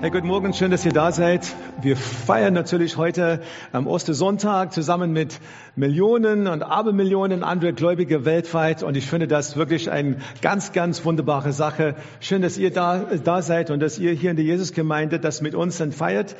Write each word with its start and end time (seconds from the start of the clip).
Hey, 0.00 0.10
guten 0.10 0.28
Morgen, 0.28 0.54
schön, 0.54 0.70
dass 0.70 0.84
ihr 0.84 0.92
da 0.92 1.10
seid. 1.10 1.56
Wir 1.82 1.96
feiern 1.96 2.54
natürlich 2.54 2.96
heute 2.96 3.42
am 3.72 3.88
Ostersonntag 3.88 4.72
zusammen 4.72 5.12
mit 5.12 5.40
Millionen 5.74 6.46
und 6.46 6.62
Abermillionen 6.62 7.42
andere 7.42 7.72
Gläubige 7.72 8.24
weltweit 8.24 8.84
und 8.84 8.96
ich 8.96 9.06
finde 9.06 9.26
das 9.26 9.56
wirklich 9.56 9.90
eine 9.90 10.18
ganz, 10.40 10.70
ganz 10.70 11.04
wunderbare 11.04 11.52
Sache. 11.52 11.96
Schön, 12.20 12.42
dass 12.42 12.58
ihr 12.58 12.72
da, 12.72 13.06
da 13.24 13.42
seid 13.42 13.72
und 13.72 13.80
dass 13.80 13.98
ihr 13.98 14.12
hier 14.12 14.30
in 14.30 14.36
der 14.36 14.44
Jesusgemeinde 14.44 15.18
das 15.18 15.40
mit 15.40 15.56
uns 15.56 15.78
dann 15.78 15.90
feiert. 15.90 16.36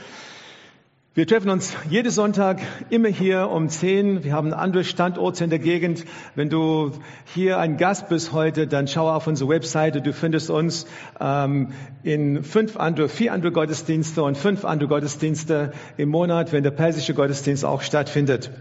Wir 1.18 1.26
treffen 1.26 1.50
uns 1.50 1.76
jeden 1.90 2.12
Sonntag 2.12 2.60
immer 2.90 3.08
hier 3.08 3.50
um 3.50 3.68
10. 3.68 4.22
Wir 4.22 4.34
haben 4.34 4.54
andere 4.54 4.84
Standorte 4.84 5.42
in 5.42 5.50
der 5.50 5.58
Gegend. 5.58 6.04
Wenn 6.36 6.48
du 6.48 6.92
hier 7.34 7.58
ein 7.58 7.76
Gast 7.76 8.08
bist 8.08 8.32
heute, 8.32 8.68
dann 8.68 8.86
schau 8.86 9.10
auf 9.10 9.26
unsere 9.26 9.50
Webseite. 9.50 10.00
Du 10.00 10.12
findest 10.12 10.48
uns 10.48 10.86
ähm, 11.18 11.72
in 12.04 12.44
fünf 12.44 12.76
andere, 12.76 13.08
vier 13.08 13.32
andere 13.32 13.50
Gottesdienste 13.50 14.22
und 14.22 14.38
fünf 14.38 14.64
andere 14.64 14.88
Gottesdienste 14.88 15.72
im 15.96 16.08
Monat, 16.08 16.52
wenn 16.52 16.62
der 16.62 16.70
persische 16.70 17.14
Gottesdienst 17.14 17.64
auch 17.64 17.82
stattfindet. 17.82 18.52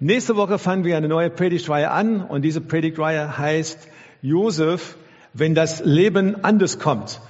Nächste 0.00 0.36
Woche 0.36 0.58
fangen 0.58 0.84
wir 0.84 0.96
eine 0.96 1.08
neue 1.08 1.28
Predigtreihe 1.28 1.90
an 1.90 2.22
und 2.22 2.40
diese 2.46 2.62
Predigtreihe 2.62 3.36
heißt 3.36 3.88
Josef, 4.22 4.96
wenn 5.34 5.54
das 5.54 5.84
Leben 5.84 6.44
anders 6.44 6.78
kommt. 6.78 7.20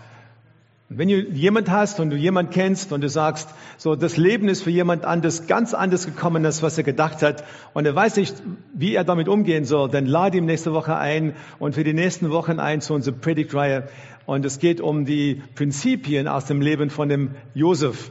Wenn 0.96 1.08
du 1.08 1.20
jemand 1.20 1.70
hast 1.70 1.98
und 1.98 2.10
du 2.10 2.16
jemand 2.16 2.52
kennst 2.52 2.92
und 2.92 3.00
du 3.00 3.08
sagst, 3.08 3.48
so 3.78 3.96
das 3.96 4.16
Leben 4.16 4.48
ist 4.48 4.62
für 4.62 4.70
jemand 4.70 5.04
anders 5.04 5.46
ganz 5.48 5.74
anders 5.74 6.06
gekommen, 6.06 6.46
als 6.46 6.62
was 6.62 6.78
er 6.78 6.84
gedacht 6.84 7.20
hat 7.22 7.44
und 7.72 7.84
er 7.84 7.94
weiß 7.94 8.16
nicht, 8.16 8.34
wie 8.72 8.94
er 8.94 9.02
damit 9.02 9.28
umgehen 9.28 9.64
soll, 9.64 9.88
dann 9.88 10.06
lade 10.06 10.38
ihm 10.38 10.46
nächste 10.46 10.72
Woche 10.72 10.96
ein 10.96 11.34
und 11.58 11.74
für 11.74 11.82
die 11.82 11.94
nächsten 11.94 12.30
Wochen 12.30 12.60
ein 12.60 12.80
zu 12.80 12.94
unserer 12.94 13.16
Predigtreihe 13.16 13.88
und 14.26 14.44
es 14.44 14.60
geht 14.60 14.80
um 14.80 15.04
die 15.04 15.42
Prinzipien 15.56 16.28
aus 16.28 16.44
dem 16.44 16.60
Leben 16.60 16.90
von 16.90 17.08
dem 17.08 17.30
Josef. 17.54 18.10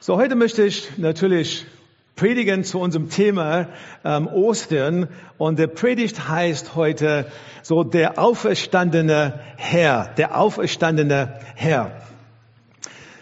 So 0.00 0.16
heute 0.16 0.36
möchte 0.36 0.64
ich 0.64 0.98
natürlich 0.98 1.66
predigen 2.18 2.64
zu 2.64 2.80
unserem 2.80 3.08
Thema 3.08 3.68
ähm, 4.04 4.26
Ostern 4.26 5.08
und 5.38 5.58
der 5.58 5.68
Predigt 5.68 6.28
heißt 6.28 6.74
heute 6.74 7.26
so 7.62 7.84
der 7.84 8.18
auferstandene 8.18 9.38
Herr, 9.56 10.10
der 10.16 10.36
auferstandene 10.36 11.38
Herr. 11.54 11.92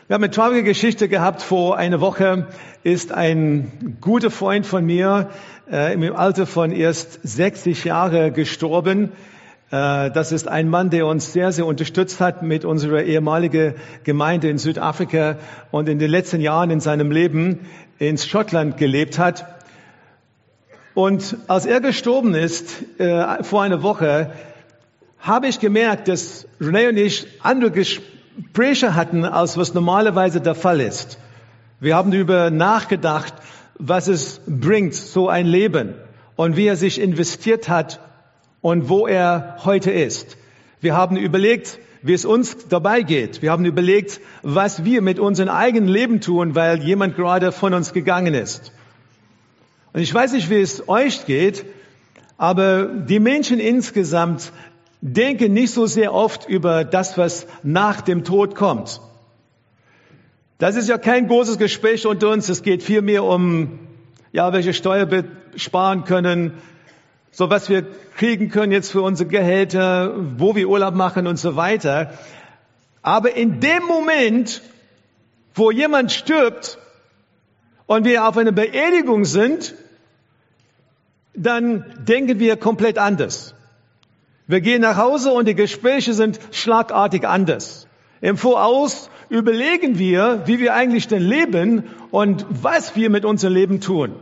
Wir 0.09 0.15
haben 0.15 0.25
eine 0.25 0.31
traurige 0.31 0.63
Geschichte 0.63 1.09
gehabt 1.09 1.43
vor 1.43 1.77
einer 1.77 2.01
Woche, 2.01 2.47
ist 2.85 3.13
ein 3.13 3.99
guter 4.01 4.31
Freund 4.31 4.65
von 4.65 4.87
mir 4.87 5.29
äh, 5.71 5.93
im 5.93 6.17
Alter 6.17 6.47
von 6.47 6.73
erst 6.73 7.21
60 7.23 7.85
Jahre 7.85 8.33
gestorben. 8.33 9.13
Äh, 9.71 10.11
das 10.11 10.33
ist 10.33 10.49
ein 10.49 10.71
Mann, 10.71 10.91
der 10.91 11.07
uns 11.07 11.33
sehr, 11.33 11.53
sehr 11.53 11.67
unterstützt 11.67 12.21
hat 12.21 12.43
mit 12.43 12.65
unserer 12.65 13.03
ehemaligen 13.03 13.75
Gemeinde 14.05 14.49
in 14.49 14.59
Südafrika 14.59 15.37
und 15.71 15.89
in 15.89 15.99
den 15.99 16.11
letzten 16.11 16.41
Jahren 16.41 16.71
in 16.71 16.81
seinem 16.81 17.11
Leben 17.11 17.67
in 17.99 18.19
Schottland 18.19 18.77
gelebt 18.77 19.19
hat. 19.19 19.47
Und 20.95 21.37
als 21.47 21.67
er 21.67 21.81
gestorben 21.81 22.35
ist, 22.35 22.83
äh, 22.99 23.43
vor 23.43 23.63
einer 23.63 23.83
Woche, 23.83 24.33
habe 25.19 25.49
ich 25.49 25.61
gemerkt, 25.61 26.09
dass 26.09 26.47
René 26.61 26.89
und 26.89 26.97
ich 26.97 27.27
andere 27.43 27.71
Gespräche 27.71 28.95
hatten, 28.95 29.25
als 29.25 29.57
was 29.57 29.75
normalerweise 29.75 30.41
der 30.41 30.55
Fall 30.55 30.81
ist. 30.81 31.19
Wir 31.81 31.97
haben 31.97 32.11
darüber 32.11 32.51
nachgedacht, 32.51 33.35
was 33.79 34.09
es 34.09 34.41
bringt, 34.47 34.95
so 34.95 35.29
ein 35.29 35.47
Leben 35.47 35.95
und 36.37 36.57
wie 36.57 36.67
er 36.67 36.77
sich 36.77 37.01
investiert 37.01 37.69
hat 37.69 38.01
und 38.63 38.89
wo 38.89 39.07
er 39.07 39.59
heute 39.65 39.91
ist. 39.91 40.37
Wir 40.81 40.97
haben 40.97 41.17
überlegt, 41.17 41.79
wie 42.07 42.13
es 42.13 42.25
uns 42.25 42.69
dabei 42.69 43.03
geht. 43.03 43.43
Wir 43.43 43.51
haben 43.51 43.65
überlegt, 43.65 44.21
was 44.43 44.85
wir 44.85 45.03
mit 45.03 45.19
unserem 45.19 45.49
eigenen 45.49 45.89
Leben 45.89 46.21
tun, 46.21 46.55
weil 46.55 46.83
jemand 46.83 47.17
gerade 47.17 47.53
von 47.53 47.75
uns 47.75 47.93
gegangen 47.93 48.35
ist. 48.35 48.73
Und 49.93 50.03
ich 50.03 50.13
weiß 50.13 50.33
nicht, 50.33 50.51
wie 50.51 50.61
es 50.61 50.89
euch 50.89 51.27
geht, 51.27 51.65
aber 52.39 52.85
die 52.85 53.19
Menschen 53.19 53.61
insgesamt 53.61 54.53
denken 55.01 55.53
nicht 55.53 55.73
so 55.73 55.87
sehr 55.87 56.13
oft 56.13 56.49
über 56.49 56.85
das, 56.85 57.19
was 57.19 57.47
nach 57.63 58.01
dem 58.01 58.25
Tod 58.25 58.55
kommt. 58.55 59.01
Das 60.59 60.77
ist 60.77 60.89
ja 60.89 60.99
kein 60.99 61.29
großes 61.29 61.59
Gespräch 61.59 62.07
unter 62.07 62.31
uns. 62.31 62.49
Es 62.49 62.63
geht 62.63 62.83
vielmehr 62.83 63.25
um, 63.25 63.79
ja, 64.33 64.53
welche 64.53 64.73
Steuer 64.73 65.11
wir 65.11 65.25
sparen 65.57 66.05
können, 66.05 66.53
so 67.37 67.51
was 67.51 67.69
wir 67.69 67.85
kriegen 68.17 68.49
können 68.49 68.73
jetzt 68.73 68.93
für 68.93 69.03
unsere 69.03 69.29
Gehälter, 69.29 70.15
wo 70.39 70.57
wir 70.57 70.71
Urlaub 70.71 70.95
machen 70.95 71.27
und 71.27 71.37
so 71.37 71.55
weiter. 71.55 72.15
Aber 73.03 73.37
in 73.37 73.61
dem 73.61 73.83
Moment, 73.83 74.63
wo 75.55 75.71
jemand 75.71 76.13
stirbt 76.13 76.79
und 77.85 78.07
wir 78.07 78.27
auf 78.27 78.39
einer 78.39 78.53
Beerdigung 78.53 79.27
sind, 79.27 79.75
dann 81.35 81.85
denken 82.09 82.39
wir 82.39 82.57
komplett 82.57 82.97
anders. 82.97 83.55
Wir 84.47 84.63
gehen 84.63 84.81
nach 84.81 84.97
Hause 84.97 85.31
und 85.33 85.47
die 85.47 85.55
Gespräche 85.55 86.15
sind 86.15 86.41
schlagartig 86.53 87.29
anders. 87.29 87.87
Im 88.23 88.39
Voraus 88.39 89.11
überlegen 89.29 89.99
wir, 89.99 90.45
wie 90.47 90.59
wir 90.59 90.73
eigentlich 90.73 91.07
denn 91.07 91.21
leben 91.23 91.85
und 92.11 92.47
was 92.49 92.97
wir 92.97 93.11
mit 93.11 93.27
unserem 93.27 93.53
Leben 93.53 93.83
tun. 93.83 94.15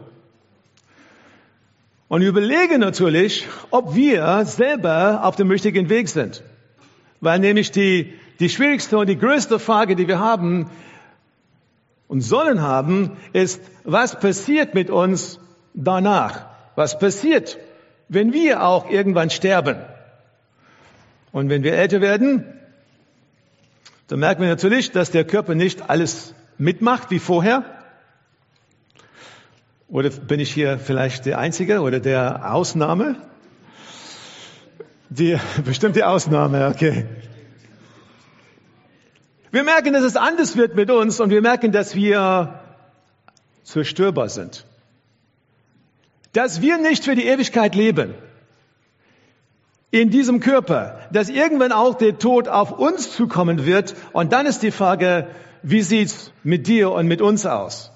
Und 2.15 2.23
überlege 2.23 2.79
natürlich, 2.79 3.49
ob 3.73 3.97
wir 3.97 4.45
selber 4.45 5.25
auf 5.25 5.35
dem 5.35 5.51
richtigen 5.51 5.89
Weg 5.89 6.09
sind. 6.09 6.45
Weil 7.21 7.41
nämlich 7.41 7.73
die, 7.73 8.13
die 8.39 8.49
schwierigste 8.49 8.99
und 8.99 9.09
die 9.09 9.19
größte 9.19 9.59
Frage, 9.59 9.97
die 9.97 10.07
wir 10.07 10.21
haben 10.21 10.71
und 12.07 12.21
sollen 12.21 12.63
haben, 12.63 13.17
ist, 13.33 13.61
was 13.83 14.21
passiert 14.21 14.75
mit 14.75 14.91
uns 14.91 15.41
danach? 15.75 16.47
Was 16.77 17.01
passiert, 17.01 17.59
wenn 18.09 18.33
wir 18.33 18.63
auch 18.63 18.89
irgendwann 18.89 19.31
sterben? 19.31 19.79
Und 21.33 21.49
wenn 21.49 21.65
wir 21.65 21.75
älter 21.75 22.01
werden, 22.01 22.45
dann 24.07 24.21
merken 24.21 24.43
wir 24.43 24.51
natürlich, 24.51 24.93
dass 24.93 25.11
der 25.11 25.25
Körper 25.25 25.57
nicht 25.57 25.91
alles 25.91 26.33
mitmacht 26.59 27.11
wie 27.11 27.19
vorher. 27.19 27.65
Oder 29.89 30.11
bin 30.11 30.41
ich 30.41 30.53
hier 30.53 30.78
vielleicht 30.78 31.27
der 31.27 31.39
Einzige 31.39 31.81
oder 31.81 32.00
der 32.00 32.53
Ausnahme? 32.55 33.17
Die 35.11 35.37
bestimmte 35.65 36.06
Ausnahme, 36.06 36.69
okay. 36.69 37.06
Wir 39.50 39.62
merken, 39.62 39.93
dass 39.93 40.03
es 40.03 40.17
anders 40.17 40.56
wird 40.56 40.75
mit 40.75 40.91
uns 40.91 41.21
und 41.21 41.31
wir 41.31 41.41
merken, 41.41 41.71
dass 41.71 41.94
wir 41.94 42.59
zerstörbar 43.62 44.28
sind. 44.28 44.65
Dass 46.33 46.61
wir 46.61 46.78
nicht 46.78 47.05
für 47.05 47.15
die 47.15 47.27
Ewigkeit 47.27 47.77
leben. 47.77 48.15
In 49.93 50.11
diesem 50.11 50.41
Körper. 50.41 50.99
Dass 51.12 51.28
irgendwann 51.28 51.71
auch 51.71 51.94
der 51.94 52.19
Tod 52.19 52.49
auf 52.49 52.73
uns 52.73 53.12
zukommen 53.12 53.65
wird. 53.65 53.94
Und 54.12 54.33
dann 54.33 54.47
ist 54.47 54.65
die 54.65 54.73
Frage, 54.73 55.28
wie 55.62 55.83
sieht's 55.83 56.33
mit 56.43 56.67
dir 56.67 56.91
und 56.91 57.06
mit 57.06 57.21
uns 57.21 57.47
aus? 57.47 57.94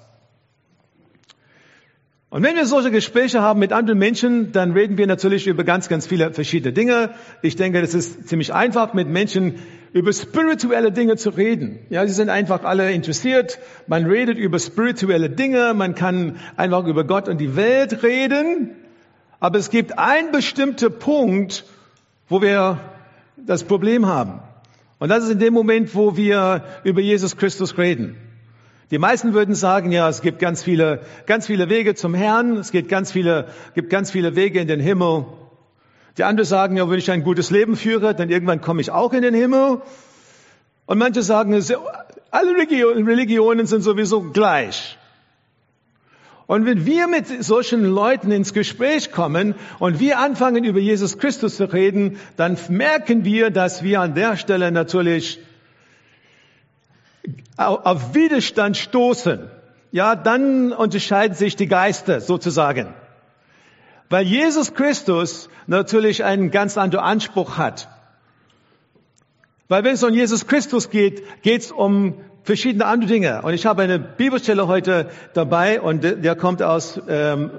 Und 2.31 2.43
wenn 2.43 2.55
wir 2.55 2.67
solche 2.67 2.91
Gespräche 2.91 3.41
haben 3.41 3.59
mit 3.59 3.73
anderen 3.73 3.97
Menschen, 3.97 4.51
dann 4.51 4.73
reden 4.73 4.99
wir 4.99 5.07
natürlich 5.07 5.47
über 5.47 5.63
ganz, 5.63 5.89
ganz 5.89 6.05
viele 6.05 6.31
verschiedene 6.31 6.73
Dinge. 6.73 7.09
Ich 7.41 7.55
denke, 7.55 7.79
es 7.79 7.95
ist 7.95 8.27
ziemlich 8.27 8.53
einfach, 8.53 8.93
mit 8.93 9.07
Menschen 9.07 9.55
über 9.93 10.13
spirituelle 10.13 10.91
Dinge 10.91 11.15
zu 11.15 11.31
reden. 11.31 11.79
Ja, 11.89 12.05
sie 12.05 12.13
sind 12.13 12.29
einfach 12.29 12.63
alle 12.65 12.91
interessiert. 12.91 13.57
Man 13.87 14.05
redet 14.05 14.37
über 14.37 14.59
spirituelle 14.59 15.31
Dinge. 15.31 15.73
Man 15.73 15.95
kann 15.95 16.37
einfach 16.55 16.85
über 16.85 17.03
Gott 17.03 17.27
und 17.27 17.39
die 17.39 17.55
Welt 17.55 18.03
reden. 18.03 18.75
Aber 19.39 19.57
es 19.57 19.71
gibt 19.71 19.97
einen 19.97 20.31
bestimmten 20.31 20.99
Punkt, 20.99 21.65
wo 22.27 22.43
wir 22.43 22.79
das 23.37 23.63
Problem 23.63 24.05
haben. 24.05 24.39
Und 24.99 25.09
das 25.09 25.23
ist 25.23 25.31
in 25.31 25.39
dem 25.39 25.55
Moment, 25.55 25.95
wo 25.95 26.15
wir 26.15 26.63
über 26.83 27.01
Jesus 27.01 27.37
Christus 27.37 27.79
reden. 27.79 28.17
Die 28.91 28.97
meisten 28.97 29.33
würden 29.33 29.53
sagen, 29.53 29.91
ja, 29.91 30.09
es 30.09 30.21
gibt 30.21 30.39
ganz 30.39 30.63
viele, 30.63 31.01
ganz 31.27 31.45
viele 31.45 31.69
Wege 31.69 31.93
zum 31.93 32.15
Herrn, 32.15 32.57
es 32.57 32.71
gibt 32.71 32.89
ganz 32.89 33.11
viele, 33.11 33.47
gibt 33.75 33.91
ganz 33.91 34.09
viele 34.09 34.35
Wege 34.35 34.59
in 34.59 34.67
den 34.67 34.79
Himmel. 34.79 35.25
Die 36.17 36.23
anderen 36.23 36.47
sagen, 36.47 36.75
ja, 36.75 36.89
wenn 36.89 36.97
ich 36.97 37.11
ein 37.11 37.23
gutes 37.23 37.51
Leben 37.51 37.75
führe, 37.75 38.15
dann 38.15 38.29
irgendwann 38.29 38.61
komme 38.61 38.81
ich 38.81 38.89
auch 38.89 39.13
in 39.13 39.21
den 39.21 39.35
Himmel. 39.35 39.81
Und 40.87 40.97
manche 40.97 41.21
sagen, 41.21 41.53
alle 42.31 42.51
Religionen 42.51 43.67
sind 43.67 43.83
sowieso 43.83 44.21
gleich. 44.21 44.97
Und 46.47 46.65
wenn 46.65 46.87
wir 46.87 47.07
mit 47.07 47.27
solchen 47.43 47.85
Leuten 47.85 48.31
ins 48.31 48.55
Gespräch 48.55 49.11
kommen 49.11 49.53
und 49.77 49.99
wir 49.99 50.17
anfangen 50.17 50.63
über 50.63 50.79
Jesus 50.79 51.19
Christus 51.19 51.57
zu 51.57 51.71
reden, 51.71 52.17
dann 52.37 52.57
merken 52.69 53.23
wir, 53.23 53.51
dass 53.51 53.83
wir 53.83 54.01
an 54.01 54.15
der 54.15 54.35
Stelle 54.35 54.71
natürlich 54.71 55.39
auf 57.57 58.13
Widerstand 58.13 58.77
stoßen, 58.77 59.49
ja, 59.91 60.15
dann 60.15 60.71
unterscheiden 60.71 61.35
sich 61.35 61.55
die 61.55 61.67
Geister 61.67 62.21
sozusagen. 62.21 62.93
Weil 64.09 64.25
Jesus 64.25 64.73
Christus 64.73 65.49
natürlich 65.67 66.23
einen 66.23 66.51
ganz 66.51 66.77
anderen 66.77 67.05
Anspruch 67.05 67.57
hat. 67.57 67.89
Weil 69.67 69.83
wenn 69.83 69.93
es 69.93 70.03
um 70.03 70.13
Jesus 70.13 70.47
Christus 70.47 70.89
geht, 70.89 71.43
geht 71.43 71.61
es 71.61 71.71
um 71.71 72.15
verschiedene 72.43 72.85
andere 72.85 73.09
Dinge. 73.09 73.41
Und 73.43 73.53
ich 73.53 73.65
habe 73.67 73.83
eine 73.83 73.99
Bibelstelle 73.99 74.67
heute 74.67 75.11
dabei 75.33 75.79
und 75.79 76.03
der 76.03 76.35
kommt 76.35 76.63
aus 76.63 76.99
ähm, 77.07 77.51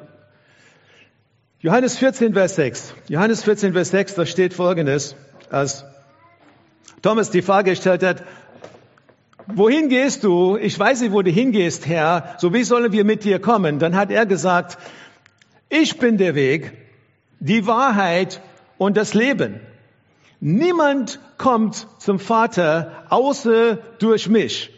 Johannes 1.60 1.98
14, 1.98 2.32
Vers 2.32 2.56
6. 2.56 2.94
Johannes 3.08 3.44
14, 3.44 3.72
Vers 3.74 3.90
6, 3.90 4.14
da 4.14 4.26
steht 4.26 4.54
Folgendes, 4.54 5.14
als 5.50 5.84
Thomas 7.02 7.30
die 7.30 7.42
Frage 7.42 7.70
gestellt 7.70 8.02
hat, 8.02 8.24
wohin 9.46 9.88
gehst 9.88 10.24
du? 10.24 10.56
Ich 10.56 10.78
weiß 10.78 11.00
nicht, 11.00 11.12
wo 11.12 11.22
du 11.22 11.30
hingehst, 11.30 11.86
Herr. 11.86 12.36
So 12.38 12.52
wie 12.52 12.64
sollen 12.64 12.92
wir 12.92 13.04
mit 13.04 13.24
dir 13.24 13.38
kommen? 13.38 13.78
Dann 13.78 13.96
hat 13.96 14.10
er 14.10 14.26
gesagt, 14.26 14.78
ich 15.68 15.98
bin 15.98 16.18
der 16.18 16.34
Weg, 16.34 16.72
die 17.38 17.66
Wahrheit 17.66 18.40
und 18.78 18.96
das 18.96 19.14
Leben. 19.14 19.60
Niemand 20.40 21.20
kommt 21.38 21.86
zum 21.98 22.18
Vater 22.18 23.04
außer 23.10 23.76
durch 23.98 24.28
mich. 24.28 24.70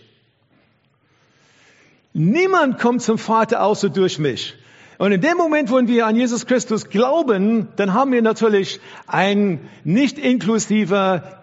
Niemand 2.13 2.79
kommt 2.79 3.03
zum 3.03 3.17
Vater 3.17 3.63
außer 3.63 3.89
durch 3.89 4.19
mich. 4.19 4.55
Und 4.99 5.13
in 5.13 5.21
dem 5.21 5.37
Moment, 5.37 5.71
wo 5.71 5.81
wir 5.81 6.07
an 6.07 6.17
Jesus 6.17 6.47
Christus 6.47 6.91
glauben, 6.91 7.69
dann 7.77 7.95
haben 7.95 8.13
wir 8.13 8.23
natürlich 8.23 8.81
ein 9.07 9.69
nicht 9.83 10.19
inklusiver, 10.19 11.42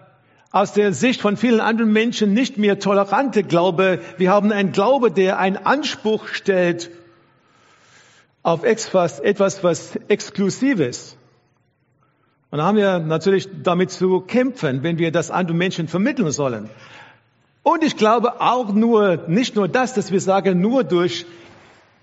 aus 0.52 0.72
der 0.72 0.92
Sicht 0.92 1.20
von 1.20 1.36
vielen 1.36 1.60
anderen 1.60 1.92
Menschen 1.92 2.32
nicht 2.32 2.58
mehr 2.58 2.78
tolerante 2.78 3.44
Glaube. 3.44 4.00
Wir 4.16 4.30
haben 4.30 4.50
einen 4.50 4.72
Glaube, 4.72 5.10
der 5.10 5.38
einen 5.38 5.56
Anspruch 5.56 6.26
stellt 6.28 6.90
auf 8.42 8.64
etwas, 8.64 9.20
etwas 9.20 9.62
was 9.62 9.96
Exklusives. 10.08 11.16
Und 12.50 12.58
da 12.58 12.64
haben 12.64 12.76
wir 12.76 12.98
natürlich 12.98 13.48
damit 13.62 13.92
zu 13.92 14.20
kämpfen, 14.20 14.82
wenn 14.82 14.98
wir 14.98 15.12
das 15.12 15.30
anderen 15.30 15.58
Menschen 15.58 15.86
vermitteln 15.86 16.32
sollen. 16.32 16.68
Und 17.62 17.84
ich 17.84 17.96
glaube 17.96 18.40
auch 18.40 18.72
nur, 18.72 19.28
nicht 19.28 19.54
nur 19.54 19.68
das, 19.68 19.94
dass 19.94 20.10
wir 20.10 20.20
sagen, 20.20 20.60
nur 20.60 20.82
durch, 20.82 21.26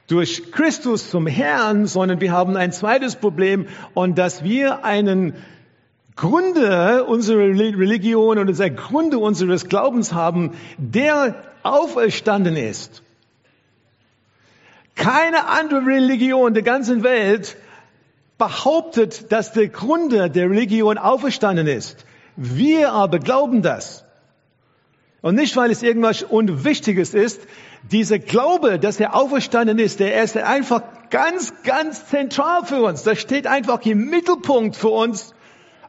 durch 0.07 0.51
Christus 0.53 1.09
zum 1.09 1.27
Herrn, 1.27 1.85
sondern 1.85 2.21
wir 2.21 2.31
haben 2.31 2.55
ein 2.55 2.71
zweites 2.71 3.17
Problem 3.17 3.67
und 3.93 4.17
dass 4.17 4.43
wir 4.43 4.85
einen 4.85 5.33
Gründe 6.17 7.05
unserer 7.05 7.37
Religion 7.37 8.39
und 8.39 8.59
der 8.59 8.69
Gründe 8.71 9.19
unseres 9.19 9.69
Glaubens 9.69 10.13
haben, 10.13 10.51
der 10.77 11.35
auferstanden 11.63 12.57
ist. 12.57 13.03
Keine 14.95 15.47
andere 15.47 15.85
Religion 15.85 16.55
der 16.55 16.63
ganzen 16.63 17.03
Welt 17.03 17.55
behauptet, 18.39 19.31
dass 19.31 19.53
der 19.53 19.67
Gründer 19.67 20.27
der 20.27 20.49
Religion 20.49 20.97
auferstanden 20.97 21.67
ist. 21.67 22.03
Wir 22.35 22.91
aber 22.91 23.19
glauben 23.19 23.61
das. 23.61 24.03
Und 25.21 25.35
nicht, 25.35 25.55
weil 25.55 25.71
es 25.71 25.83
irgendwas 25.83 26.23
Unwichtiges 26.23 27.13
ist. 27.13 27.41
Dieser 27.91 28.17
Glaube, 28.17 28.79
dass 28.79 28.99
er 28.99 29.15
auferstanden 29.15 29.77
ist, 29.77 29.99
der 29.99 30.23
ist 30.23 30.35
einfach 30.35 30.81
ganz, 31.09 31.53
ganz 31.63 32.07
zentral 32.07 32.65
für 32.65 32.81
uns. 32.81 33.03
Das 33.03 33.19
steht 33.19 33.45
einfach 33.45 33.85
im 33.85 34.09
Mittelpunkt 34.09 34.75
für 34.75 34.89
uns 34.89 35.35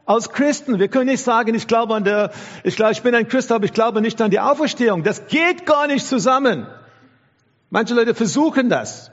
als 0.09 0.31
Christen. 0.31 0.79
Wir 0.79 0.87
können 0.87 1.05
nicht 1.05 1.23
sagen, 1.23 1.53
ich 1.53 1.67
glaube 1.67 1.93
an 1.93 2.03
der, 2.03 2.31
ich 2.63 2.75
glaube, 2.75 2.93
ich 2.93 3.03
bin 3.03 3.13
ein 3.13 3.27
Christ, 3.27 3.51
aber 3.51 3.65
ich 3.65 3.73
glaube 3.73 4.01
nicht 4.01 4.19
an 4.21 4.31
die 4.31 4.39
Auferstehung. 4.39 5.03
Das 5.03 5.27
geht 5.27 5.67
gar 5.67 5.85
nicht 5.85 6.07
zusammen. 6.07 6.65
Manche 7.69 7.93
Leute 7.93 8.15
versuchen 8.15 8.69
das. 8.69 9.11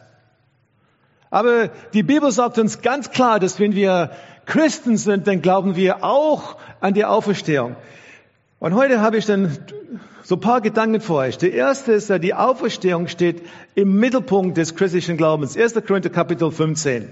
Aber 1.28 1.68
die 1.92 2.02
Bibel 2.02 2.32
sagt 2.32 2.58
uns 2.58 2.80
ganz 2.80 3.10
klar, 3.10 3.38
dass 3.38 3.60
wenn 3.60 3.74
wir 3.74 4.10
Christen 4.46 4.96
sind, 4.96 5.26
dann 5.26 5.42
glauben 5.42 5.76
wir 5.76 6.02
auch 6.02 6.56
an 6.80 6.94
die 6.94 7.04
Auferstehung. 7.04 7.76
Und 8.58 8.74
heute 8.74 9.02
habe 9.02 9.18
ich 9.18 9.26
dann 9.26 9.54
so 10.22 10.36
ein 10.36 10.40
paar 10.40 10.62
Gedanken 10.62 11.02
für 11.02 11.14
euch. 11.16 11.36
Der 11.36 11.52
erste 11.52 11.92
ist, 11.92 12.08
die 12.08 12.32
Auferstehung 12.32 13.08
steht 13.08 13.42
im 13.74 13.96
Mittelpunkt 13.96 14.56
des 14.56 14.74
christlichen 14.74 15.18
Glaubens. 15.18 15.58
1. 15.58 15.74
Korinther 15.86 16.08
Kapitel 16.08 16.50
15. 16.50 17.10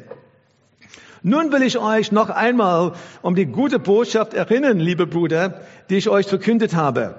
Nun 1.27 1.51
will 1.53 1.63
ich 1.63 1.79
euch 1.79 2.13
noch 2.13 2.29
einmal 2.29 2.93
um 3.23 3.35
die 3.35 3.47
gute 3.47 3.79
Botschaft 3.79 4.35
erinnern, 4.35 4.79
liebe 4.79 5.07
Brüder, 5.07 5.63
die 5.89 5.97
ich 5.97 6.11
euch 6.11 6.27
verkündet 6.27 6.75
habe. 6.75 7.15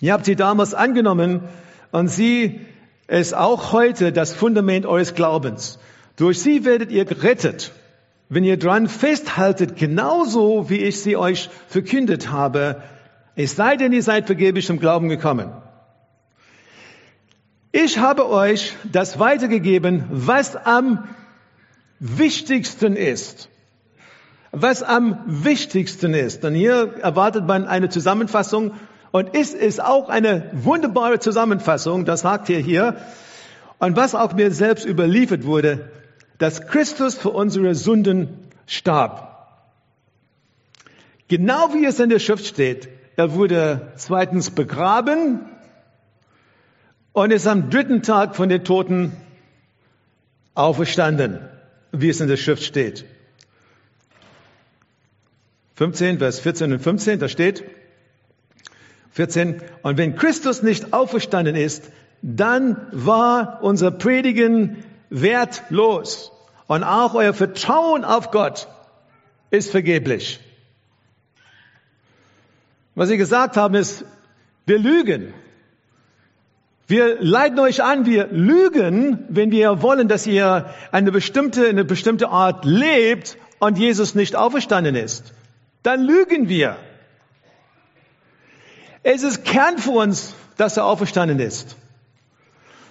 Ihr 0.00 0.14
habt 0.14 0.24
sie 0.24 0.34
damals 0.34 0.72
angenommen 0.72 1.42
und 1.92 2.08
sie 2.08 2.60
ist 3.06 3.34
auch 3.34 3.72
heute 3.72 4.12
das 4.12 4.32
Fundament 4.32 4.86
eures 4.86 5.14
Glaubens. 5.14 5.78
Durch 6.16 6.40
sie 6.40 6.64
werdet 6.64 6.90
ihr 6.90 7.04
gerettet, 7.04 7.72
wenn 8.30 8.44
ihr 8.44 8.58
dran 8.58 8.88
festhaltet, 8.88 9.76
genauso 9.76 10.70
wie 10.70 10.78
ich 10.78 11.02
sie 11.02 11.18
euch 11.18 11.50
verkündet 11.68 12.30
habe, 12.30 12.82
es 13.36 13.56
sei 13.56 13.76
denn, 13.76 13.92
ihr 13.92 14.02
seid 14.02 14.24
vergeblich 14.24 14.64
zum 14.64 14.80
Glauben 14.80 15.10
gekommen. 15.10 15.52
Ich 17.72 17.98
habe 17.98 18.26
euch 18.30 18.74
das 18.90 19.18
weitergegeben, 19.18 20.04
was 20.10 20.56
am 20.56 21.04
wichtigsten 22.00 22.96
ist. 22.96 23.48
Was 24.50 24.82
am 24.82 25.22
wichtigsten 25.26 26.14
ist. 26.14 26.44
Und 26.44 26.54
hier 26.54 26.94
erwartet 27.00 27.46
man 27.46 27.66
eine 27.66 27.88
Zusammenfassung. 27.88 28.72
Und 29.12 29.36
ist 29.36 29.54
es 29.54 29.78
auch 29.78 30.08
eine 30.08 30.50
wunderbare 30.52 31.18
Zusammenfassung, 31.18 32.04
das 32.04 32.20
sagt 32.20 32.48
ihr 32.48 32.58
hier. 32.58 32.96
Und 33.78 33.96
was 33.96 34.14
auch 34.14 34.34
mir 34.34 34.50
selbst 34.50 34.84
überliefert 34.84 35.44
wurde, 35.44 35.90
dass 36.38 36.66
Christus 36.66 37.16
für 37.16 37.30
unsere 37.30 37.74
Sünden 37.74 38.28
starb. 38.66 39.28
Genau 41.28 41.74
wie 41.74 41.84
es 41.84 42.00
in 42.00 42.08
der 42.08 42.18
Schrift 42.18 42.46
steht. 42.46 42.88
Er 43.16 43.34
wurde 43.34 43.92
zweitens 43.96 44.50
begraben 44.50 45.40
und 47.12 47.32
ist 47.32 47.46
am 47.46 47.68
dritten 47.70 48.02
Tag 48.02 48.36
von 48.36 48.48
den 48.48 48.64
Toten 48.64 49.12
auferstanden 50.54 51.40
wie 51.92 52.08
es 52.08 52.20
in 52.20 52.28
der 52.28 52.36
Schrift 52.36 52.62
steht. 52.62 53.04
15, 55.76 56.18
Vers 56.18 56.40
14 56.40 56.72
und 56.72 56.80
15, 56.80 57.18
da 57.18 57.28
steht 57.28 57.64
14, 59.12 59.62
und 59.82 59.98
wenn 59.98 60.14
Christus 60.14 60.62
nicht 60.62 60.92
auferstanden 60.92 61.56
ist, 61.56 61.90
dann 62.22 62.76
war 62.92 63.62
unser 63.62 63.90
Predigen 63.90 64.84
wertlos 65.08 66.32
und 66.66 66.84
auch 66.84 67.14
euer 67.14 67.34
Vertrauen 67.34 68.04
auf 68.04 68.30
Gott 68.30 68.68
ist 69.50 69.70
vergeblich. 69.70 70.38
Was 72.94 73.08
sie 73.08 73.16
gesagt 73.16 73.56
haben 73.56 73.74
ist, 73.74 74.04
wir 74.66 74.78
lügen. 74.78 75.32
Wir 76.90 77.18
leiten 77.20 77.60
euch 77.60 77.84
an, 77.84 78.04
wir 78.04 78.26
lügen, 78.32 79.24
wenn 79.28 79.52
wir 79.52 79.80
wollen, 79.80 80.08
dass 80.08 80.26
ihr 80.26 80.74
eine 80.90 81.12
bestimmte, 81.12 81.68
eine 81.68 81.84
bestimmte 81.84 82.30
Art 82.30 82.64
lebt 82.64 83.38
und 83.60 83.78
Jesus 83.78 84.16
nicht 84.16 84.34
auferstanden 84.34 84.96
ist. 84.96 85.32
Dann 85.84 86.02
lügen 86.02 86.48
wir. 86.48 86.76
Es 89.04 89.22
ist 89.22 89.44
Kern 89.44 89.78
für 89.78 89.92
uns, 89.92 90.34
dass 90.56 90.78
er 90.78 90.84
auferstanden 90.84 91.38
ist. 91.38 91.76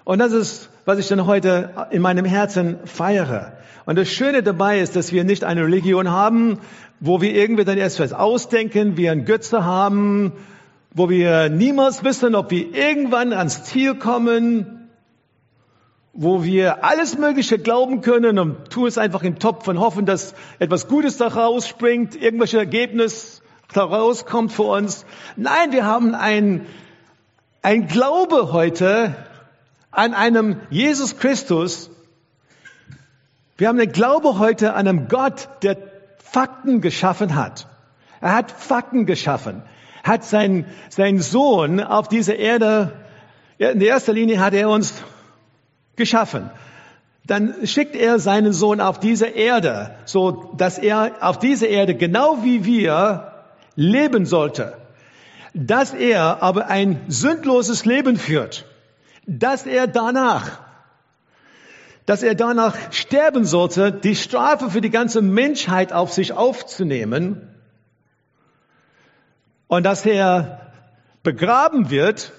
Und 0.06 0.20
das 0.20 0.32
ist, 0.32 0.70
was 0.86 0.98
ich 0.98 1.10
dann 1.10 1.28
heute 1.28 1.88
in 1.92 2.02
meinem 2.02 2.24
Herzen 2.24 2.80
feiere. 2.86 3.58
Und 3.86 3.98
das 3.98 4.08
Schöne 4.08 4.44
dabei 4.44 4.80
ist, 4.80 4.96
dass 4.96 5.12
wir 5.12 5.26
nicht 5.26 5.44
eine 5.44 5.66
Religion 5.66 6.10
haben, 6.10 6.60
wo 7.02 7.20
wir 7.20 7.36
irgendwie 7.36 7.66
dann 7.66 7.78
erst 7.78 8.00
was 8.00 8.14
ausdenken, 8.14 8.96
wir 8.96 9.12
ein 9.12 9.26
Götze 9.26 9.66
haben, 9.66 10.32
wo 10.92 11.10
wir 11.10 11.50
niemals 11.50 12.04
wissen, 12.04 12.36
ob 12.36 12.52
wir 12.52 12.74
irgendwann 12.74 13.34
ans 13.34 13.64
Ziel 13.64 13.96
kommen, 13.96 14.90
wo 16.14 16.44
wir 16.44 16.84
alles 16.84 17.18
Mögliche 17.18 17.60
glauben 17.60 18.02
können 18.02 18.40
und 18.40 18.70
tun 18.72 18.88
es 18.88 18.98
einfach 18.98 19.24
im 19.24 19.40
Topf 19.40 19.68
und 19.68 19.80
hoffen, 19.80 20.06
dass 20.06 20.34
etwas 20.58 20.88
Gutes 20.88 21.18
daraus 21.18 21.68
springt, 21.68 22.16
irgendwelche 22.16 22.58
Ergebnis 22.58 23.42
daraus 23.74 24.26
kommt 24.26 24.52
für 24.52 24.64
uns. 24.64 25.06
Nein, 25.36 25.72
wir 25.72 25.86
haben 25.86 26.16
ein, 26.16 26.66
ein 27.62 27.88
Glaube 27.88 28.52
heute 28.52 29.16
an 29.92 30.14
einem 30.14 30.60
Jesus 30.72 31.18
Christus. 31.18 31.92
Wir 33.58 33.68
haben 33.68 33.80
einen 33.80 33.92
Glaube 33.92 34.40
heute 34.40 34.74
an 34.74 34.88
einem 34.88 35.08
Gott, 35.08 35.48
der 35.62 35.78
Fakten 36.18 36.82
geschaffen 36.82 37.36
hat. 37.36 37.68
Er 38.22 38.34
hat 38.34 38.52
Fakten 38.52 39.06
geschaffen 39.06 39.62
hat 40.04 40.24
sein, 40.24 40.66
sein 40.90 41.20
Sohn 41.20 41.80
auf 41.80 42.08
dieser 42.08 42.36
Erde, 42.36 42.94
in 43.58 43.82
erster 43.82 44.14
Linie 44.14 44.40
hat 44.40 44.54
er 44.54 44.70
uns 44.70 44.94
geschaffen. 45.96 46.50
Dann 47.26 47.54
schickt 47.66 47.96
er 47.96 48.20
seinen 48.20 48.54
Sohn 48.54 48.82
auf 48.82 49.00
diese 49.00 49.28
Erde, 49.28 49.96
so 50.06 50.54
dass 50.58 50.78
er 50.78 51.12
auf 51.22 51.38
dieser 51.40 51.68
Erde 51.68 51.96
genau 51.96 52.44
wie 52.44 52.66
wir 52.66 53.34
leben 53.76 54.26
sollte. 54.26 54.76
dass 55.54 55.94
er 55.94 56.44
aber 56.44 56.68
ein 56.68 57.02
sündloses 57.08 57.86
Leben 57.86 58.18
führt, 58.18 58.66
dass 59.26 59.66
er 59.66 59.88
danach, 59.88 60.60
dass 62.06 62.24
er 62.24 62.36
danach 62.36 62.76
sterben 62.92 63.46
sollte, 63.46 63.92
die 63.92 64.16
Strafe 64.16 64.70
für 64.70 64.82
die 64.82 64.90
ganze 64.90 65.22
Menschheit 65.22 65.94
auf 65.94 66.12
sich 66.12 66.34
aufzunehmen 66.34 67.48
und 69.70 69.86
dass 69.86 70.06
er 70.06 70.60
begraben 71.24 71.90
wird 71.90 72.34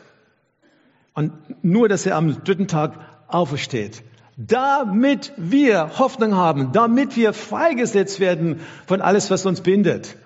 und 1.15 1.33
nur, 1.65 1.89
dass 1.89 2.05
er 2.05 2.17
am 2.17 2.45
dritten 2.45 2.69
Tag 2.69 2.99
aufersteht. 3.29 4.03
Damit 4.37 5.33
wir 5.37 5.99
Hoffnung 5.99 6.35
haben, 6.35 6.73
damit 6.73 7.17
wir 7.17 7.33
freigesetzt 7.33 8.21
werden 8.21 8.61
von 8.87 9.01
alles, 9.01 9.31
was 9.31 9.47
uns 9.47 9.61
bindet, 9.61 10.17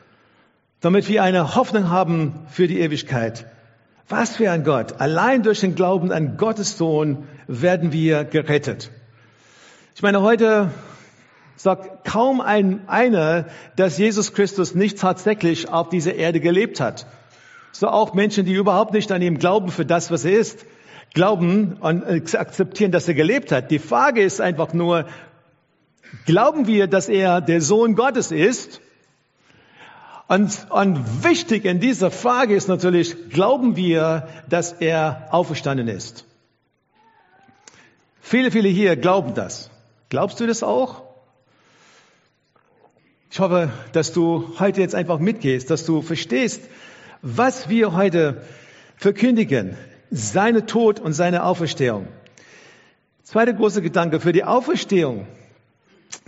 damit 0.81 1.09
wir 1.09 1.23
eine 1.23 1.55
Hoffnung 1.55 1.91
haben 1.91 2.47
für 2.49 2.67
die 2.67 2.81
Ewigkeit. 2.81 3.47
Was 4.09 4.37
für 4.37 4.51
ein 4.51 4.65
Gott. 4.65 5.01
Allein 5.01 5.43
durch 5.43 5.61
den 5.61 5.75
Glauben 5.75 6.11
an 6.11 6.37
Gottes 6.37 6.79
Sohn 6.79 7.27
werden 7.47 7.93
wir 7.93 8.25
gerettet. 8.25 8.91
Ich 9.95 10.03
meine, 10.03 10.23
heute 10.23 10.71
sagt 11.57 12.05
kaum 12.05 12.41
ein, 12.41 12.89
einer, 12.89 13.47
dass 13.77 13.99
Jesus 13.99 14.33
Christus 14.35 14.75
nicht 14.75 14.99
tatsächlich 14.99 15.69
auf 15.69 15.89
dieser 15.89 16.15
Erde 16.15 16.41
gelebt 16.41 16.81
hat. 16.81 17.07
So 17.73 17.89
auch 17.89 18.15
Menschen, 18.15 18.45
die 18.45 18.55
überhaupt 18.55 18.93
nicht 18.93 19.11
an 19.11 19.23
ihm 19.23 19.39
glauben 19.39 19.71
für 19.71 19.85
das, 19.85 20.11
was 20.11 20.25
er 20.25 20.39
ist, 20.39 20.65
glauben 21.13 21.75
und 21.81 22.35
akzeptieren, 22.35 22.93
dass 22.93 23.09
er 23.09 23.15
gelebt 23.15 23.53
hat. 23.53 23.71
Die 23.71 23.79
Frage 23.79 24.23
ist 24.23 24.41
einfach 24.41 24.73
nur, 24.73 25.07
glauben 26.27 26.67
wir, 26.67 26.87
dass 26.87 27.09
er 27.09 27.41
der 27.41 27.61
Sohn 27.61 27.95
Gottes 27.95 28.31
ist? 28.31 28.81
Und, 30.27 30.67
und 30.71 31.25
wichtig 31.25 31.65
in 31.65 31.81
dieser 31.81 32.11
Frage 32.11 32.55
ist 32.55 32.69
natürlich, 32.69 33.29
glauben 33.31 33.77
wir, 33.77 34.29
dass 34.49 34.73
er 34.73 35.29
auferstanden 35.31 35.89
ist? 35.89 36.25
Viele, 38.21 38.51
viele 38.51 38.69
hier 38.69 38.97
glauben 38.97 39.35
das. 39.35 39.71
Glaubst 40.09 40.41
du 40.41 40.47
das 40.47 40.63
auch? 40.63 41.03
Ich 43.35 43.41
hoffe, 43.41 43.73
dass 43.91 44.13
du 44.13 44.55
heute 44.61 44.81
jetzt 44.81 44.95
einfach 44.95 45.19
mitgehst, 45.19 45.69
dass 45.69 45.85
du 45.85 46.03
verstehst, 46.03 46.63
was 47.21 47.69
wir 47.69 47.93
heute 47.93 48.43
verkündigen. 48.97 49.77
Seine 50.13 50.67
Tod 50.67 51.01
und 51.01 51.15
seine 51.15 51.43
Auferstehung. 51.43 52.07
Zweiter 53.25 53.53
großer 53.53 53.81
Gedanke. 53.81 54.21
Für 54.21 54.31
die 54.31 54.45
Auferstehung 54.45 55.27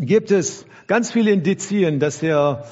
gibt 0.00 0.32
es 0.32 0.66
ganz 0.88 1.12
viele 1.12 1.30
Indizien, 1.30 2.00
dass 2.00 2.24
er 2.24 2.66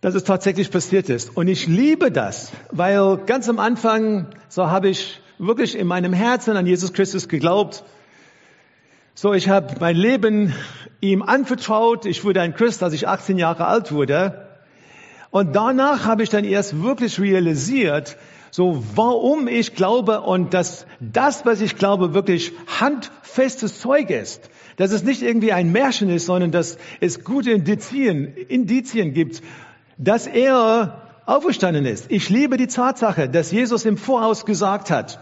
dass 0.00 0.16
es 0.16 0.24
tatsächlich 0.24 0.68
passiert 0.72 1.08
ist. 1.08 1.36
Und 1.36 1.46
ich 1.46 1.68
liebe 1.68 2.10
das, 2.10 2.50
weil 2.72 3.18
ganz 3.18 3.48
am 3.48 3.60
Anfang, 3.60 4.26
so 4.48 4.68
habe 4.68 4.88
ich 4.88 5.20
wirklich 5.38 5.78
in 5.78 5.86
meinem 5.86 6.12
Herzen 6.12 6.56
an 6.56 6.66
Jesus 6.66 6.92
Christus 6.92 7.28
geglaubt. 7.28 7.84
So, 9.20 9.34
ich 9.34 9.48
habe 9.48 9.74
mein 9.80 9.96
Leben 9.96 10.54
ihm 11.00 11.22
anvertraut. 11.22 12.06
Ich 12.06 12.22
wurde 12.22 12.40
ein 12.40 12.54
Christ, 12.54 12.84
als 12.84 12.94
ich 12.94 13.08
18 13.08 13.36
Jahre 13.36 13.66
alt 13.66 13.90
wurde. 13.90 14.46
Und 15.30 15.56
danach 15.56 16.06
habe 16.06 16.22
ich 16.22 16.28
dann 16.28 16.44
erst 16.44 16.84
wirklich 16.84 17.18
realisiert, 17.18 18.16
so 18.52 18.80
warum 18.94 19.48
ich 19.48 19.74
glaube 19.74 20.20
und 20.20 20.54
dass 20.54 20.86
das, 21.00 21.44
was 21.44 21.60
ich 21.60 21.74
glaube, 21.74 22.14
wirklich 22.14 22.52
handfestes 22.78 23.80
Zeug 23.80 24.10
ist. 24.10 24.50
Dass 24.76 24.92
es 24.92 25.02
nicht 25.02 25.22
irgendwie 25.22 25.52
ein 25.52 25.72
Märchen 25.72 26.10
ist, 26.10 26.26
sondern 26.26 26.52
dass 26.52 26.78
es 27.00 27.24
gute 27.24 27.50
Indizien, 27.50 28.36
Indizien 28.36 29.14
gibt, 29.14 29.42
dass 29.96 30.28
er 30.28 31.02
auferstanden 31.26 31.86
ist. 31.86 32.06
Ich 32.08 32.30
liebe 32.30 32.56
die 32.56 32.68
Tatsache, 32.68 33.28
dass 33.28 33.50
Jesus 33.50 33.84
im 33.84 33.96
Voraus 33.96 34.46
gesagt 34.46 34.92
hat, 34.92 35.18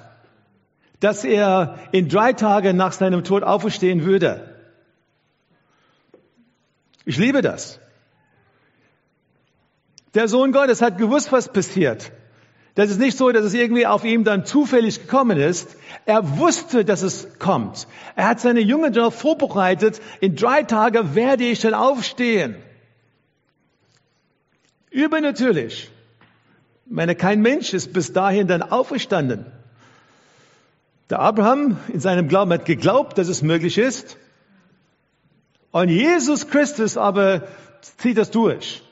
dass 1.06 1.22
er 1.22 1.78
in 1.92 2.08
drei 2.08 2.32
Tagen 2.32 2.76
nach 2.76 2.90
seinem 2.90 3.22
Tod 3.22 3.44
auferstehen 3.44 4.04
würde. 4.04 4.52
Ich 7.04 7.16
liebe 7.16 7.42
das. 7.42 7.78
Der 10.14 10.26
Sohn 10.26 10.50
Gottes 10.50 10.82
hat 10.82 10.98
gewusst, 10.98 11.30
was 11.30 11.52
passiert. 11.52 12.10
Das 12.74 12.90
ist 12.90 12.98
nicht 12.98 13.16
so, 13.16 13.30
dass 13.30 13.44
es 13.44 13.54
irgendwie 13.54 13.86
auf 13.86 14.04
ihm 14.04 14.24
dann 14.24 14.44
zufällig 14.44 15.02
gekommen 15.02 15.38
ist. 15.38 15.76
Er 16.06 16.38
wusste, 16.38 16.84
dass 16.84 17.02
es 17.02 17.38
kommt. 17.38 17.86
Er 18.16 18.26
hat 18.26 18.40
seine 18.40 18.58
Jünger 18.58 18.90
darauf 18.90 19.14
vorbereitet, 19.14 20.00
in 20.20 20.34
drei 20.34 20.64
Tagen 20.64 21.14
werde 21.14 21.44
ich 21.44 21.60
dann 21.60 21.74
aufstehen. 21.74 22.56
Übernatürlich. 24.90 25.88
Ich 26.86 26.92
meine, 26.92 27.14
kein 27.14 27.42
Mensch 27.42 27.74
ist 27.74 27.92
bis 27.92 28.12
dahin 28.12 28.48
dann 28.48 28.62
auferstanden. 28.62 29.46
Der 31.10 31.20
Abraham 31.20 31.78
in 31.88 32.00
seinem 32.00 32.28
Glauben 32.28 32.52
hat 32.52 32.64
geglaubt, 32.64 33.18
dass 33.18 33.28
es 33.28 33.42
möglich 33.42 33.78
ist. 33.78 34.16
Und 35.70 35.88
Jesus 35.88 36.48
Christus 36.48 36.96
aber 36.96 37.46
zieht 37.98 38.18
das 38.18 38.30
durch. 38.30 38.82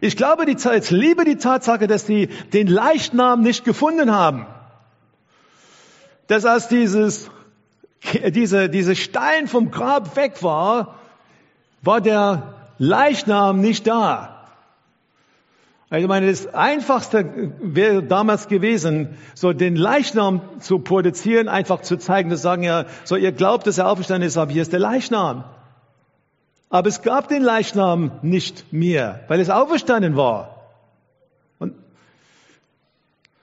Ich 0.00 0.16
glaube, 0.16 0.46
die, 0.46 0.56
ich 0.56 0.90
liebe 0.90 1.24
die 1.24 1.36
Tatsache, 1.36 1.86
dass 1.86 2.06
sie 2.06 2.26
den 2.52 2.66
Leichnam 2.66 3.42
nicht 3.42 3.64
gefunden 3.64 4.10
haben. 4.10 4.46
Dass 6.26 6.44
als 6.44 6.66
dieses, 6.66 7.30
diese, 8.30 8.68
diese 8.68 8.96
Stein 8.96 9.46
vom 9.46 9.70
Grab 9.70 10.16
weg 10.16 10.42
war, 10.42 10.98
war 11.82 12.00
der 12.00 12.54
Leichnam 12.78 13.60
nicht 13.60 13.86
da. 13.86 14.31
Ich 15.98 16.08
meine, 16.08 16.30
das 16.30 16.46
Einfachste 16.54 17.52
wäre 17.60 18.02
damals 18.02 18.48
gewesen, 18.48 19.10
so 19.34 19.52
den 19.52 19.76
Leichnam 19.76 20.40
zu 20.58 20.78
produzieren, 20.78 21.50
einfach 21.50 21.82
zu 21.82 21.98
zeigen, 21.98 22.30
zu 22.30 22.38
sagen, 22.38 22.62
ja, 22.62 22.86
so 23.04 23.14
ihr 23.14 23.30
glaubt, 23.30 23.66
dass 23.66 23.76
er 23.76 23.90
auferstanden 23.90 24.26
ist, 24.26 24.38
aber 24.38 24.50
hier 24.50 24.62
ist 24.62 24.72
der 24.72 24.80
Leichnam. 24.80 25.44
Aber 26.70 26.88
es 26.88 27.02
gab 27.02 27.28
den 27.28 27.42
Leichnam 27.42 28.12
nicht 28.22 28.72
mehr, 28.72 29.20
weil 29.28 29.38
es 29.38 29.50
auferstanden 29.50 30.16
war. 30.16 30.62
Und 31.58 31.74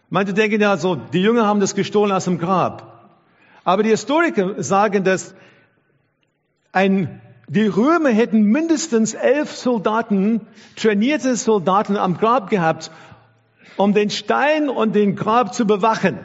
manche 0.10 0.34
denken 0.34 0.60
ja 0.60 0.76
so, 0.78 0.96
die 0.96 1.22
Jünger 1.22 1.46
haben 1.46 1.60
das 1.60 1.76
gestohlen 1.76 2.12
aus 2.12 2.26
dem 2.26 2.40
Grab. 2.40 3.12
Aber 3.64 3.84
die 3.84 3.90
Historiker 3.90 4.64
sagen, 4.64 5.04
dass 5.04 5.36
ein 6.72 7.22
die 7.50 7.66
Römer 7.66 8.10
hätten 8.10 8.44
mindestens 8.44 9.16
elf 9.16 9.56
Soldaten, 9.56 10.42
trainierte 10.76 11.36
Soldaten 11.36 11.98
am 11.98 12.18
Grab 12.18 12.52
gehabt, 12.52 12.92
um 13.76 13.94
den 13.94 14.12
Stein 14.12 14.70
und 14.70 14.96
den 14.96 15.16
Grab 15.16 15.54
zu 15.56 15.66
bewachen. 15.66 16.20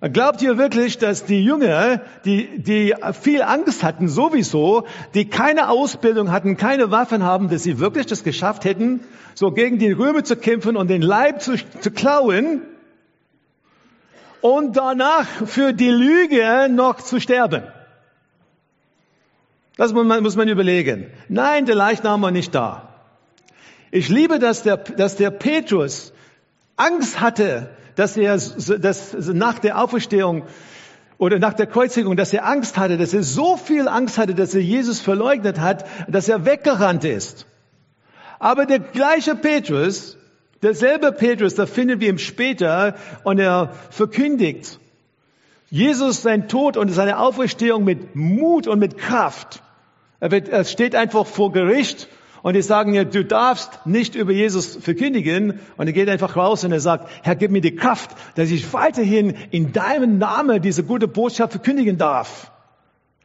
Glaubt 0.00 0.42
ihr 0.42 0.58
wirklich, 0.58 0.98
dass 0.98 1.26
die 1.26 1.44
Jünger, 1.44 2.00
die, 2.24 2.60
die 2.60 2.92
viel 3.20 3.40
Angst 3.40 3.84
hatten 3.84 4.08
sowieso, 4.08 4.84
die 5.14 5.28
keine 5.28 5.68
Ausbildung 5.68 6.32
hatten, 6.32 6.56
keine 6.56 6.90
Waffen 6.90 7.22
haben, 7.22 7.48
dass 7.48 7.62
sie 7.62 7.78
wirklich 7.78 8.06
das 8.06 8.24
geschafft 8.24 8.64
hätten, 8.64 8.98
so 9.34 9.52
gegen 9.52 9.78
die 9.78 9.92
Römer 9.92 10.24
zu 10.24 10.34
kämpfen 10.34 10.76
und 10.76 10.88
den 10.88 11.02
Leib 11.02 11.40
zu, 11.40 11.54
zu 11.78 11.92
klauen 11.92 12.62
und 14.40 14.76
danach 14.76 15.28
für 15.46 15.72
die 15.72 15.90
Lüge 15.90 16.68
noch 16.68 16.96
zu 16.96 17.20
sterben? 17.20 17.62
Das 19.76 19.92
muss 19.92 20.04
man, 20.04 20.22
muss 20.22 20.36
man 20.36 20.48
überlegen. 20.48 21.06
Nein, 21.28 21.66
der 21.66 21.74
Leichnam 21.74 22.22
war 22.22 22.30
nicht 22.30 22.54
da. 22.54 22.88
Ich 23.90 24.08
liebe, 24.08 24.38
dass 24.38 24.62
der, 24.62 24.76
dass 24.76 25.16
der 25.16 25.30
Petrus 25.30 26.12
Angst 26.76 27.20
hatte, 27.20 27.70
dass 27.94 28.16
er 28.16 28.36
dass 28.36 29.14
nach 29.32 29.58
der 29.58 29.82
Auferstehung 29.82 30.44
oder 31.18 31.38
nach 31.38 31.54
der 31.54 31.66
Kreuzigung, 31.66 32.16
dass 32.16 32.32
er 32.32 32.46
Angst 32.46 32.76
hatte, 32.76 32.96
dass 32.96 33.14
er 33.14 33.22
so 33.22 33.56
viel 33.56 33.88
Angst 33.88 34.18
hatte, 34.18 34.34
dass 34.34 34.54
er 34.54 34.62
Jesus 34.62 35.00
verleugnet 35.00 35.60
hat, 35.60 35.86
dass 36.08 36.28
er 36.28 36.44
weggerannt 36.44 37.04
ist. 37.04 37.46
Aber 38.38 38.66
der 38.66 38.80
gleiche 38.80 39.36
Petrus, 39.36 40.18
derselbe 40.62 41.12
Petrus, 41.12 41.54
da 41.54 41.66
finden 41.66 42.00
wir 42.00 42.08
ihn 42.08 42.18
später 42.18 42.94
und 43.24 43.38
er 43.38 43.72
verkündigt 43.90 44.80
Jesus 45.72 46.20
sein 46.20 46.48
Tod 46.48 46.76
und 46.76 46.90
seine 46.90 47.18
Auferstehung 47.18 47.82
mit 47.82 48.14
Mut 48.14 48.66
und 48.66 48.78
mit 48.78 48.98
Kraft. 48.98 49.62
Er, 50.20 50.30
wird, 50.30 50.50
er 50.50 50.66
steht 50.66 50.94
einfach 50.94 51.24
vor 51.24 51.50
Gericht 51.50 52.08
und 52.42 52.52
die 52.52 52.60
sagen 52.60 52.92
ja, 52.92 53.04
du 53.04 53.24
darfst 53.24 53.86
nicht 53.86 54.14
über 54.14 54.32
Jesus 54.32 54.76
verkündigen. 54.76 55.60
Und 55.78 55.86
er 55.86 55.94
geht 55.94 56.10
einfach 56.10 56.36
raus 56.36 56.62
und 56.64 56.72
er 56.72 56.80
sagt, 56.80 57.08
Herr, 57.22 57.36
gib 57.36 57.50
mir 57.50 57.62
die 57.62 57.74
Kraft, 57.74 58.10
dass 58.34 58.50
ich 58.50 58.70
weiterhin 58.74 59.30
in 59.50 59.72
deinem 59.72 60.18
Namen 60.18 60.60
diese 60.60 60.84
gute 60.84 61.08
Botschaft 61.08 61.52
verkündigen 61.52 61.96
darf. 61.96 62.52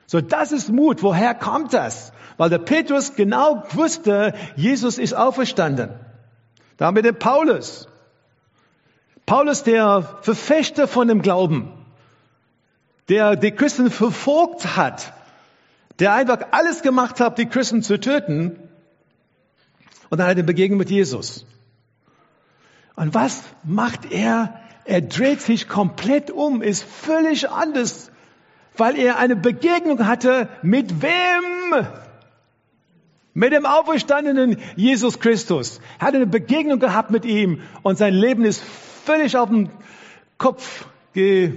So, 0.05 0.21
das 0.21 0.53
ist 0.53 0.69
Mut. 0.69 1.03
Woher 1.03 1.35
kommt 1.35 1.73
das? 1.73 2.13
Weil 2.37 2.49
der 2.49 2.59
Petrus 2.59 3.15
genau 3.15 3.61
wusste, 3.71 4.33
Jesus 4.55 4.99
ist 4.99 5.13
auferstanden. 5.13 5.89
Da 6.77 6.85
haben 6.85 6.95
wir 6.95 7.03
den 7.03 7.19
Paulus. 7.19 7.89
Paulus, 9.25 9.63
der 9.63 10.19
Verfechter 10.21 10.87
von 10.87 11.09
dem 11.09 11.21
Glauben 11.21 11.73
der 13.09 13.35
die 13.35 13.51
Christen 13.51 13.89
verfolgt 13.89 14.75
hat, 14.75 15.13
der 15.99 16.13
einfach 16.13 16.39
alles 16.51 16.81
gemacht 16.81 17.19
hat, 17.19 17.37
die 17.37 17.45
Christen 17.45 17.81
zu 17.81 17.99
töten, 17.99 18.57
und 20.09 20.19
dann 20.19 20.27
hat 20.27 20.37
er 20.37 20.43
Begegnung 20.43 20.79
mit 20.79 20.89
Jesus. 20.89 21.45
Und 22.95 23.13
was 23.13 23.43
macht 23.63 24.11
er? 24.11 24.59
Er 24.85 25.01
dreht 25.01 25.41
sich 25.41 25.67
komplett 25.67 26.31
um, 26.31 26.61
ist 26.61 26.83
völlig 26.83 27.49
anders, 27.49 28.09
weil 28.77 28.97
er 28.97 29.17
eine 29.17 29.35
Begegnung 29.35 30.07
hatte 30.07 30.47
mit 30.61 31.01
wem? 31.01 31.87
Mit 33.33 33.51
dem 33.51 33.65
auferstandenen 33.65 34.57
Jesus 34.75 35.19
Christus. 35.19 35.79
Er 35.99 36.07
hat 36.07 36.15
eine 36.15 36.25
Begegnung 36.25 36.79
gehabt 36.79 37.11
mit 37.11 37.25
ihm 37.25 37.61
und 37.83 37.97
sein 37.97 38.13
Leben 38.13 38.45
ist 38.45 38.63
völlig 39.03 39.35
auf 39.37 39.49
den 39.49 39.69
Kopf 40.37 40.85
ge 41.13 41.53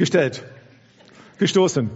gestellt, 0.00 0.42
gestoßen 1.38 1.90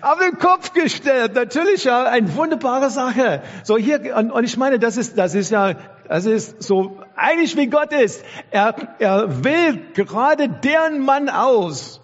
auf 0.00 0.18
den 0.18 0.38
Kopf 0.38 0.72
gestellt. 0.72 1.34
Natürlich 1.34 1.84
ja, 1.84 2.04
eine 2.04 2.34
wunderbare 2.36 2.90
Sache. 2.90 3.42
So 3.64 3.76
hier, 3.76 4.14
und, 4.16 4.30
und 4.30 4.44
ich 4.44 4.56
meine, 4.56 4.78
das 4.78 4.96
ist, 4.96 5.18
das 5.18 5.34
ist 5.34 5.50
ja, 5.50 5.74
das 6.08 6.24
ist 6.24 6.62
so 6.62 6.98
eigentlich 7.16 7.56
wie 7.56 7.66
Gott 7.66 7.92
ist. 7.92 8.24
Er, 8.50 8.74
er 8.98 9.44
wählt 9.44 9.94
gerade 9.94 10.48
deren 10.48 11.00
Mann 11.04 11.28
aus, 11.28 12.00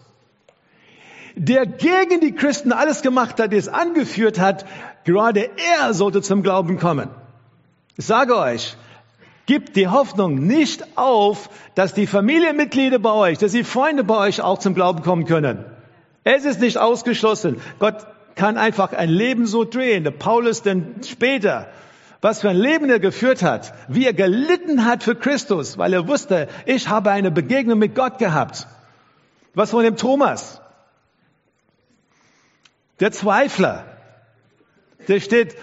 der 1.37 1.67
gegen 1.67 2.21
die 2.21 2.33
Christen 2.33 2.73
alles 2.73 3.03
gemacht 3.03 3.39
hat, 3.41 3.53
es 3.53 3.69
angeführt 3.69 4.41
hat. 4.41 4.67
Gerade 5.05 5.51
er 5.79 5.95
sollte 5.95 6.21
zum 6.21 6.43
Glauben 6.43 6.79
kommen. 6.79 7.11
Ich 7.97 8.07
sage 8.07 8.37
euch, 8.37 8.77
Gebt 9.47 9.77
die 9.77 9.89
Hoffnung 9.89 10.37
nicht 10.37 10.97
auf, 10.97 11.51
dass 11.75 11.93
die 11.93 12.07
Familienmitglieder 12.07 12.99
bei 12.99 13.13
euch, 13.13 13.39
dass 13.39 13.53
die 13.53 13.65
Freunde 13.65 14.03
bei 14.03 14.17
euch 14.17 14.41
auch 14.41 14.59
zum 14.59 14.75
Glauben 14.75 15.03
kommen 15.03 15.27
können. 15.27 15.65
Es 16.25 16.47
ist 16.47 16.61
nicht 16.61 16.79
ausgeschlossen. 16.79 17.61
Gott 17.79 18.07
kann 18.35 18.57
einfach 18.57 18.93
ein 18.93 19.11
Leben 19.11 19.47
so 19.47 19.65
drehen. 19.65 20.05
Der 20.05 20.11
Paulus 20.11 20.63
denn 20.63 21.03
später, 21.05 21.69
was 22.23 22.41
für 22.41 22.49
ein 22.49 22.57
Leben 22.57 22.89
er 22.89 23.01
geführt 23.01 23.43
hat, 23.43 23.75
wie 23.89 24.07
er 24.07 24.15
gelitten 24.15 24.87
hat 24.87 25.03
für 25.03 25.15
Christus, 25.15 25.77
weil 25.77 25.93
er 25.93 26.09
wusste, 26.09 26.49
ich 26.65 26.89
habe 26.89 27.11
eine 27.11 27.31
Begegnung 27.31 27.79
mit 27.79 27.95
Gott 27.95 28.19
gehabt. 28.19 28.67
Was 29.53 29.71
von 29.71 29.85
dem 29.85 29.97
Thomas? 29.97 30.63
Der 33.01 33.13
Zweifler. 33.13 33.85
Der 35.07 35.21
steht, 35.21 35.55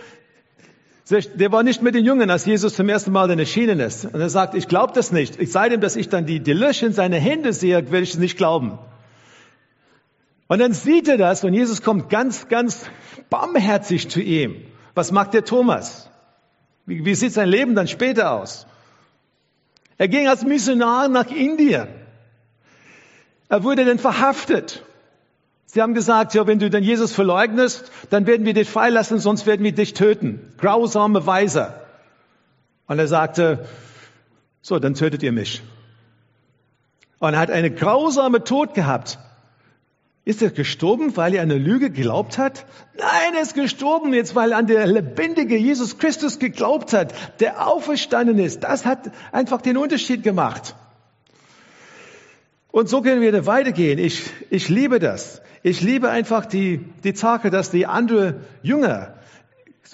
der 1.12 1.51
war 1.51 1.63
nicht 1.63 1.82
mit 1.82 1.96
den 1.96 2.06
Jungen, 2.06 2.30
als 2.30 2.46
Jesus 2.46 2.75
zum 2.75 2.89
ersten 2.89 3.12
Mal 3.12 3.30
in 3.32 3.39
erschienen 3.39 3.80
ist. 3.80 4.06
Und 4.06 4.20
er 4.20 4.30
sagt, 4.30 4.56
ich 4.56 4.68
glaube 4.68 4.94
das 4.94 5.12
nicht. 5.12 5.39
Ich 5.39 5.51
sei 5.51 5.70
dem, 5.70 5.82
dass 5.82 5.96
ich 5.96 6.10
dann 6.10 6.25
die, 6.25 6.39
die 6.39 6.53
Löcher 6.53 6.88
in 6.88 6.94
seine 6.94 7.18
Hände 7.18 7.53
sehe, 7.53 7.91
werde 7.91 8.03
ich 8.03 8.13
es 8.13 8.20
nicht 8.20 8.38
glauben. 8.38 8.80
Und 10.48 10.60
dann 10.60 10.74
sieht 10.74 11.08
er 11.08 11.18
das 11.18 11.44
und 11.44 11.53
Jesus 11.53 11.82
kommt 11.82 12.10
ganz, 12.10 12.50
ganz 12.50 12.89
barmherzig 13.30 14.10
zu 14.10 14.22
ihm. 14.22 14.56
Was 14.94 15.12
macht 15.12 15.34
der 15.34 15.46
Thomas? 15.46 16.10
Wie, 16.86 17.06
wie 17.06 17.15
sieht 17.15 17.34
sein 17.34 17.48
Leben 17.48 17.75
dann 17.75 17.88
später 17.88 18.32
aus? 18.32 18.68
Er 19.98 20.08
ging 20.08 20.27
als 20.27 20.44
Missionar 20.44 21.08
nach 21.08 21.32
Indien. 21.32 21.88
Er 23.50 23.63
wurde 23.63 23.86
dann 23.86 24.00
verhaftet. 24.00 24.84
Sie 25.73 25.81
haben 25.81 25.93
gesagt, 25.93 26.33
ja, 26.33 26.45
wenn 26.47 26.59
du 26.59 26.69
dann 26.69 26.83
Jesus 26.83 27.13
verleugnest, 27.13 27.89
dann 28.09 28.27
werden 28.27 28.45
wir 28.45 28.53
dich 28.53 28.69
freilassen, 28.69 29.19
sonst 29.19 29.45
werden 29.45 29.63
wir 29.63 29.71
dich 29.71 29.93
töten. 29.93 30.51
Grausame 30.57 31.25
Weise. 31.25 31.73
Und 32.87 32.99
er 32.99 33.07
sagte, 33.07 33.65
so, 34.61 34.79
dann 34.79 34.95
tötet 34.95 35.23
ihr 35.23 35.31
mich. 35.31 35.61
Und 37.19 37.35
er 37.35 37.39
hat 37.39 37.51
eine 37.51 37.71
grausame 37.71 38.43
Tod 38.43 38.73
gehabt. 38.73 39.17
Ist 40.25 40.41
er 40.41 40.49
gestorben, 40.49 41.15
weil 41.15 41.35
er 41.35 41.41
eine 41.41 41.57
Lüge 41.57 41.89
geglaubt 41.89 42.37
hat? 42.37 42.65
Nein, 42.97 43.33
er 43.33 43.41
ist 43.41 43.55
gestorben 43.55 44.13
jetzt, 44.13 44.35
weil 44.35 44.51
er 44.51 44.57
an 44.57 44.67
der 44.67 44.85
lebendige 44.87 45.55
Jesus 45.55 45.97
Christus 45.99 46.37
geglaubt 46.39 46.91
hat, 46.91 47.13
der 47.39 47.65
auferstanden 47.65 48.39
ist. 48.39 48.65
Das 48.65 48.85
hat 48.85 49.09
einfach 49.31 49.61
den 49.61 49.77
Unterschied 49.77 50.21
gemacht. 50.21 50.75
Und 52.71 52.88
so 52.88 53.01
können 53.01 53.21
wir 53.21 53.45
weitergehen. 53.45 53.99
Ich, 53.99 54.23
ich 54.49 54.69
liebe 54.69 54.99
das. 54.99 55.41
Ich 55.63 55.81
liebe 55.81 56.10
einfach 56.10 56.45
die, 56.45 56.79
die 57.03 57.13
Tatsache, 57.13 57.49
dass 57.49 57.69
die 57.69 57.86
andere 57.86 58.41
Jünger 58.63 59.13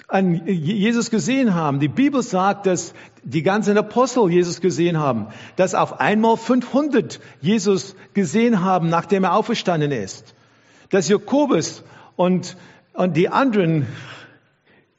an 0.06 0.46
Jesus 0.46 1.10
gesehen 1.10 1.54
haben. 1.54 1.80
Die 1.80 1.88
Bibel 1.88 2.22
sagt, 2.22 2.66
dass 2.66 2.94
die 3.24 3.42
ganzen 3.42 3.76
Apostel 3.76 4.30
Jesus 4.30 4.60
gesehen 4.60 4.98
haben, 4.98 5.26
dass 5.56 5.74
auf 5.74 6.00
einmal 6.00 6.36
500 6.36 7.20
Jesus 7.40 7.96
gesehen 8.14 8.62
haben, 8.62 8.88
nachdem 8.88 9.24
er 9.24 9.34
auferstanden 9.34 9.90
ist. 9.90 10.34
Dass 10.90 11.08
Jakobus 11.08 11.82
und, 12.16 12.56
und 12.94 13.16
die 13.16 13.28
anderen 13.28 13.86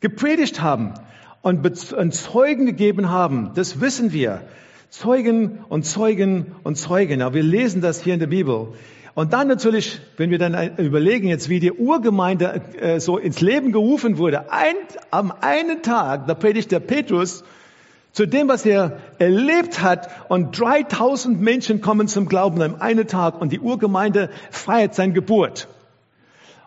gepredigt 0.01 0.61
haben 0.61 0.93
und, 1.41 1.93
und 1.93 2.13
Zeugen 2.13 2.65
gegeben 2.65 3.09
haben. 3.09 3.51
Das 3.55 3.79
wissen 3.79 4.11
wir. 4.11 4.41
Zeugen 4.89 5.60
und 5.69 5.84
Zeugen 5.86 6.56
und 6.63 6.75
Zeugen. 6.75 7.21
Aber 7.21 7.36
wir 7.36 7.43
lesen 7.43 7.82
das 7.82 8.02
hier 8.02 8.13
in 8.13 8.19
der 8.19 8.28
Bibel. 8.28 8.69
Und 9.15 9.34
dann 9.34 9.47
natürlich, 9.47 9.99
wenn 10.17 10.32
wir 10.32 10.38
dann 10.38 10.78
überlegen 10.78 11.28
jetzt, 11.28 11.49
wie 11.49 11.60
die 11.60 11.71
Urgemeinde 11.71 12.62
äh, 12.80 12.99
so 12.99 13.17
ins 13.17 13.41
Leben 13.41 13.71
gerufen 13.71 14.17
wurde, 14.17 14.52
ein, 14.52 14.75
am 15.12 15.34
einen 15.41 15.82
Tag, 15.82 16.28
da 16.28 16.34
predigt 16.34 16.71
der 16.71 16.80
Petrus 16.80 17.43
zu 18.12 18.25
dem, 18.25 18.47
was 18.47 18.65
er 18.65 18.99
erlebt 19.19 19.82
hat, 19.82 20.10
und 20.30 20.60
3000 20.60 21.39
Menschen 21.39 21.82
kommen 21.82 22.08
zum 22.08 22.28
Glauben 22.28 22.62
am 22.62 22.75
einen 22.75 23.08
Tag 23.08 23.39
und 23.39 23.52
die 23.52 23.60
Urgemeinde 23.60 24.30
feiert 24.52 24.95
seine 24.95 25.13
Geburt. 25.13 25.67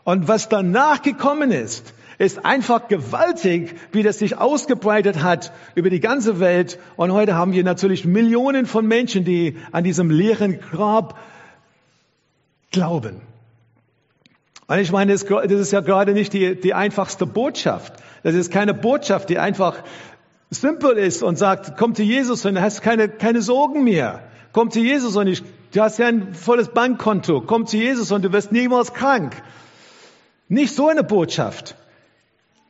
Und 0.05 0.29
was 0.29 0.49
danach 0.49 1.03
gekommen 1.03 1.51
ist, 1.51 1.95
ist 2.23 2.45
einfach 2.45 2.87
gewaltig, 2.87 3.75
wie 3.91 4.05
das 4.05 4.21
sich 4.21 4.39
ausgebreitet 4.39 5.25
hat 5.25 5.53
über 5.75 5.91
die 5.91 5.99
ganze 5.99 6.39
Welt. 6.39 6.79
Und 6.95 7.13
heute 7.13 7.35
haben 7.35 7.53
wir 7.53 7.65
natürlich 7.65 8.05
Millionen 8.05 8.67
von 8.67 8.87
Menschen, 8.87 9.25
die 9.25 9.57
an 9.73 9.83
diesem 9.83 10.09
leeren 10.09 10.61
Grab 10.61 11.19
Glauben. 12.71 13.21
Und 14.69 14.79
ich 14.79 14.93
meine, 14.93 15.13
das 15.13 15.25
ist 15.25 15.73
ja 15.73 15.81
gerade 15.81 16.13
nicht 16.13 16.33
die, 16.33 16.55
die 16.55 16.75
einfachste 16.75 17.27
Botschaft. 17.27 17.95
Das 18.23 18.37
ist 18.37 18.53
keine 18.53 18.73
Botschaft, 18.73 19.29
die 19.29 19.39
einfach 19.39 19.83
simpel 20.49 20.97
ist 20.97 21.25
und 21.25 21.37
sagt, 21.37 21.77
komm 21.77 21.97
zu 21.97 22.05
Jesus 22.05 22.47
und 22.47 22.61
hast 22.61 22.83
keine, 22.83 23.09
keine 23.09 23.43
Sorgen 23.43 23.83
mehr. 23.83 24.23
Komm 24.53 24.71
zu 24.71 24.79
Jesus 24.79 25.17
und 25.17 25.27
ich, 25.27 25.43
du 25.73 25.81
hast 25.81 25.99
ja 25.99 26.07
ein 26.07 26.35
volles 26.35 26.69
Bankkonto. 26.69 27.41
Komm 27.41 27.67
zu 27.67 27.79
Jesus 27.79 28.13
und 28.13 28.25
du 28.25 28.33
wirst 28.33 28.53
niemals 28.53 28.95
krank. 28.95 29.43
Nicht 30.49 30.73
so 30.73 30.89
eine 30.89 31.03
Botschaft. 31.03 31.75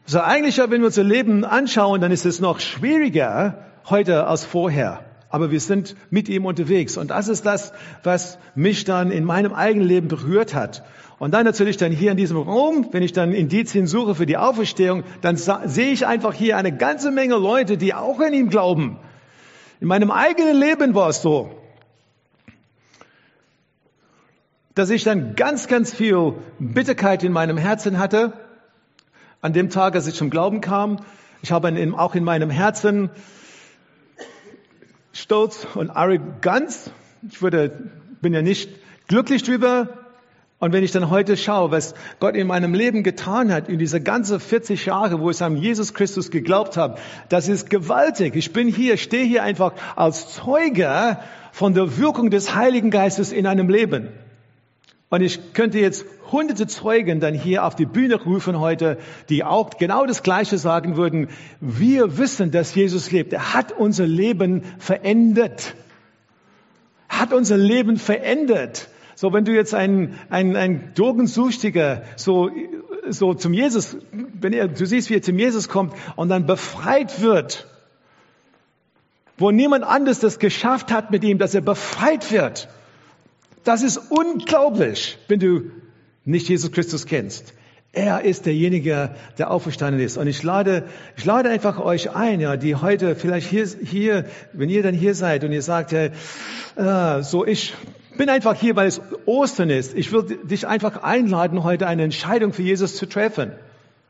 So 0.04 0.20
eigentlich, 0.20 0.58
wenn 0.58 0.80
wir 0.80 0.86
unser 0.86 1.04
Leben 1.04 1.44
anschauen, 1.44 2.00
dann 2.00 2.12
ist 2.12 2.26
es 2.26 2.40
noch 2.40 2.60
schwieriger 2.60 3.64
heute 3.88 4.26
als 4.26 4.44
vorher 4.44 5.04
aber 5.32 5.50
wir 5.50 5.60
sind 5.60 5.96
mit 6.10 6.28
ihm 6.28 6.44
unterwegs. 6.44 6.98
Und 6.98 7.10
das 7.10 7.28
ist 7.28 7.46
das, 7.46 7.72
was 8.04 8.38
mich 8.54 8.84
dann 8.84 9.10
in 9.10 9.24
meinem 9.24 9.54
eigenen 9.54 9.88
Leben 9.88 10.08
berührt 10.08 10.52
hat. 10.52 10.84
Und 11.18 11.32
dann 11.32 11.46
natürlich 11.46 11.78
dann 11.78 11.90
hier 11.90 12.10
in 12.10 12.18
diesem 12.18 12.36
Raum, 12.36 12.88
wenn 12.92 13.02
ich 13.02 13.12
dann 13.12 13.32
Indizien 13.32 13.86
suche 13.86 14.14
für 14.14 14.26
die 14.26 14.36
Auferstehung, 14.36 15.04
dann 15.22 15.38
sehe 15.38 15.90
ich 15.90 16.06
einfach 16.06 16.34
hier 16.34 16.58
eine 16.58 16.76
ganze 16.76 17.10
Menge 17.10 17.36
Leute, 17.36 17.78
die 17.78 17.94
auch 17.94 18.20
in 18.20 18.34
ihm 18.34 18.50
glauben. 18.50 18.98
In 19.80 19.88
meinem 19.88 20.10
eigenen 20.10 20.54
Leben 20.54 20.94
war 20.94 21.08
es 21.08 21.22
so, 21.22 21.50
dass 24.74 24.90
ich 24.90 25.02
dann 25.02 25.34
ganz, 25.34 25.66
ganz 25.66 25.94
viel 25.94 26.34
Bitterkeit 26.58 27.24
in 27.24 27.32
meinem 27.32 27.56
Herzen 27.56 27.98
hatte. 27.98 28.34
An 29.42 29.52
dem 29.52 29.70
Tag, 29.70 29.96
als 29.96 30.06
ich 30.06 30.14
zum 30.14 30.30
Glauben 30.30 30.60
kam. 30.60 31.00
Ich 31.42 31.50
habe 31.50 31.74
auch 31.96 32.14
in 32.14 32.22
meinem 32.22 32.48
Herzen 32.48 33.10
Stolz 35.12 35.66
und 35.74 35.90
Arroganz. 35.90 36.92
Ich 37.28 37.42
würde, 37.42 37.90
bin 38.20 38.32
ja 38.34 38.40
nicht 38.40 38.70
glücklich 39.08 39.42
drüber. 39.42 39.88
Und 40.60 40.72
wenn 40.72 40.84
ich 40.84 40.92
dann 40.92 41.10
heute 41.10 41.36
schaue, 41.36 41.72
was 41.72 41.94
Gott 42.20 42.36
in 42.36 42.46
meinem 42.46 42.72
Leben 42.72 43.02
getan 43.02 43.52
hat, 43.52 43.68
in 43.68 43.80
diese 43.80 44.00
ganze 44.00 44.38
40 44.38 44.86
Jahre, 44.86 45.18
wo 45.18 45.28
ich 45.28 45.42
an 45.42 45.56
Jesus 45.56 45.92
Christus 45.92 46.30
geglaubt 46.30 46.76
habe, 46.76 47.00
das 47.28 47.48
ist 47.48 47.68
gewaltig. 47.68 48.36
Ich 48.36 48.52
bin 48.52 48.68
hier, 48.68 48.96
stehe 48.96 49.24
hier 49.24 49.42
einfach 49.42 49.72
als 49.96 50.32
Zeuge 50.34 51.18
von 51.50 51.74
der 51.74 51.98
Wirkung 51.98 52.30
des 52.30 52.54
Heiligen 52.54 52.92
Geistes 52.92 53.32
in 53.32 53.48
einem 53.48 53.68
Leben. 53.68 54.10
Und 55.12 55.20
ich 55.20 55.52
könnte 55.52 55.78
jetzt 55.78 56.06
hunderte 56.30 56.66
Zeugen 56.66 57.20
dann 57.20 57.34
hier 57.34 57.66
auf 57.66 57.76
die 57.76 57.84
Bühne 57.84 58.14
rufen 58.14 58.58
heute, 58.60 58.96
die 59.28 59.44
auch 59.44 59.68
genau 59.76 60.06
das 60.06 60.22
Gleiche 60.22 60.56
sagen 60.56 60.96
würden. 60.96 61.28
Wir 61.60 62.16
wissen, 62.16 62.50
dass 62.50 62.74
Jesus 62.74 63.12
lebt. 63.12 63.34
Er 63.34 63.52
hat 63.52 63.72
unser 63.72 64.06
Leben 64.06 64.62
verändert. 64.78 65.74
Hat 67.10 67.34
unser 67.34 67.58
Leben 67.58 67.98
verändert. 67.98 68.88
So, 69.14 69.34
wenn 69.34 69.44
du 69.44 69.52
jetzt 69.52 69.74
ein, 69.74 70.18
ein, 70.30 70.56
ein 70.56 70.92
Drogensüchtiger 70.94 72.04
so, 72.16 72.50
so 73.06 73.34
zum 73.34 73.52
Jesus, 73.52 73.98
wenn 74.12 74.54
er, 74.54 74.66
du 74.68 74.86
siehst, 74.86 75.10
wie 75.10 75.16
er 75.16 75.22
zum 75.22 75.38
Jesus 75.38 75.68
kommt 75.68 75.92
und 76.16 76.30
dann 76.30 76.46
befreit 76.46 77.20
wird, 77.20 77.66
wo 79.36 79.50
niemand 79.50 79.84
anderes 79.84 80.20
das 80.20 80.38
geschafft 80.38 80.90
hat 80.90 81.10
mit 81.10 81.22
ihm, 81.22 81.36
dass 81.36 81.54
er 81.54 81.60
befreit 81.60 82.32
wird. 82.32 82.70
Das 83.64 83.82
ist 83.82 83.98
unglaublich, 84.10 85.18
wenn 85.28 85.40
du 85.40 85.70
nicht 86.24 86.48
Jesus 86.48 86.72
Christus 86.72 87.06
kennst. 87.06 87.54
Er 87.94 88.22
ist 88.22 88.46
derjenige, 88.46 89.10
der 89.36 89.50
auferstanden 89.50 90.02
ist. 90.02 90.16
Und 90.16 90.26
ich 90.26 90.42
lade, 90.42 90.84
ich 91.16 91.24
lade 91.26 91.50
einfach 91.50 91.78
euch 91.78 92.14
ein, 92.14 92.40
ja, 92.40 92.56
die 92.56 92.74
heute 92.74 93.14
vielleicht 93.14 93.48
hier, 93.48 93.68
hier, 93.84 94.24
wenn 94.54 94.70
ihr 94.70 94.82
dann 94.82 94.94
hier 94.94 95.14
seid 95.14 95.44
und 95.44 95.52
ihr 95.52 95.60
sagt, 95.60 95.92
äh, 95.92 96.10
so 97.22 97.44
ich 97.44 97.74
bin 98.16 98.30
einfach 98.30 98.54
hier, 98.54 98.76
weil 98.76 98.88
es 98.88 99.00
Ostern 99.26 99.68
ist. 99.68 99.94
Ich 99.94 100.10
will 100.10 100.22
dich 100.42 100.66
einfach 100.66 101.02
einladen, 101.02 101.64
heute 101.64 101.86
eine 101.86 102.04
Entscheidung 102.04 102.54
für 102.54 102.62
Jesus 102.62 102.96
zu 102.96 103.06
treffen. 103.06 103.52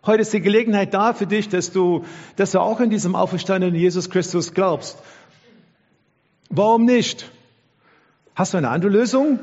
Heute 0.06 0.22
ist 0.22 0.32
die 0.32 0.40
Gelegenheit 0.40 0.94
da 0.94 1.12
für 1.12 1.26
dich, 1.26 1.48
dass 1.48 1.72
du, 1.72 2.04
dass 2.36 2.52
du 2.52 2.60
auch 2.60 2.80
in 2.80 2.90
diesem 2.90 3.14
auferstandenen 3.14 3.78
Jesus 3.78 4.10
Christus 4.10 4.54
glaubst. 4.54 4.98
Warum 6.50 6.84
nicht? 6.84 7.30
Hast 8.34 8.54
du 8.54 8.58
eine 8.58 8.70
andere 8.70 8.90
Lösung? 8.90 9.40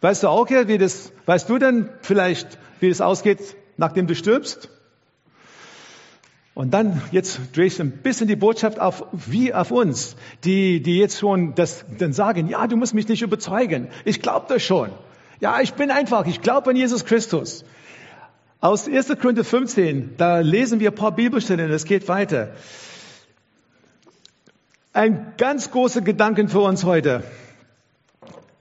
Weißt 0.00 0.22
du 0.22 0.28
auch 0.28 0.48
wie 0.48 0.78
das, 0.78 1.12
weißt 1.26 1.48
du 1.48 1.58
denn 1.58 1.90
vielleicht, 2.00 2.58
wie 2.80 2.88
das 2.88 3.00
ausgeht, 3.00 3.56
nachdem 3.76 4.06
du 4.06 4.14
stirbst? 4.14 4.70
Und 6.54 6.72
dann, 6.72 7.00
jetzt 7.12 7.40
drehe 7.54 7.66
ich 7.66 7.80
ein 7.80 7.90
bisschen 7.90 8.26
die 8.26 8.36
Botschaft 8.36 8.80
auf, 8.80 9.04
wie 9.12 9.54
auf 9.54 9.70
uns, 9.70 10.16
die, 10.44 10.82
die 10.82 10.98
jetzt 10.98 11.18
schon 11.18 11.54
das, 11.54 11.84
dann 11.98 12.12
sagen, 12.12 12.48
ja, 12.48 12.66
du 12.66 12.76
musst 12.76 12.92
mich 12.92 13.08
nicht 13.08 13.22
überzeugen. 13.22 13.88
Ich 14.04 14.20
glaube 14.20 14.46
das 14.48 14.62
schon. 14.62 14.90
Ja, 15.40 15.60
ich 15.60 15.74
bin 15.74 15.90
einfach, 15.90 16.26
ich 16.26 16.42
glaube 16.42 16.70
an 16.70 16.76
Jesus 16.76 17.04
Christus. 17.04 17.64
Aus 18.60 18.88
1. 18.88 19.08
Korinther 19.20 19.44
15, 19.44 20.16
da 20.18 20.40
lesen 20.40 20.80
wir 20.80 20.90
ein 20.90 20.94
paar 20.94 21.12
Bibelstellen, 21.12 21.70
es 21.70 21.84
geht 21.84 22.08
weiter. 22.08 22.50
Ein 24.92 25.34
ganz 25.38 25.70
großer 25.70 26.00
Gedanke 26.00 26.48
für 26.48 26.60
uns 26.60 26.82
heute. 26.82 27.22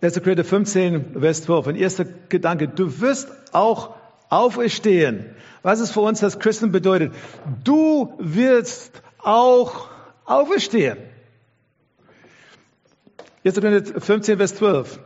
1. 0.02 0.22
Korinther 0.22 0.44
15, 0.44 1.20
Vers 1.20 1.44
12. 1.44 1.68
Ein 1.68 1.76
erster 1.76 2.06
Gedanke. 2.06 2.68
Du 2.68 3.02
wirst 3.02 3.30
auch 3.52 3.96
auferstehen. 4.30 5.26
Was 5.64 5.80
es 5.80 5.90
für 5.90 6.02
uns 6.02 6.24
als 6.24 6.38
Christen 6.38 6.72
bedeutet. 6.72 7.14
Du 7.64 8.14
wirst 8.20 9.02
auch 9.18 9.88
auferstehen. 10.26 10.98
1. 13.44 13.56
Korinther 13.60 14.00
15, 14.00 14.38
Vers 14.38 14.56
12. 14.56 15.00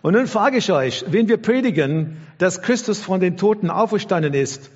Und 0.00 0.14
nun 0.14 0.26
frage 0.26 0.56
ich 0.56 0.72
euch, 0.72 1.04
wenn 1.08 1.28
wir 1.28 1.36
predigen, 1.36 2.16
dass 2.38 2.62
Christus 2.62 3.02
von 3.02 3.20
den 3.20 3.36
Toten 3.36 3.68
auferstanden 3.68 4.32
ist, 4.32 4.70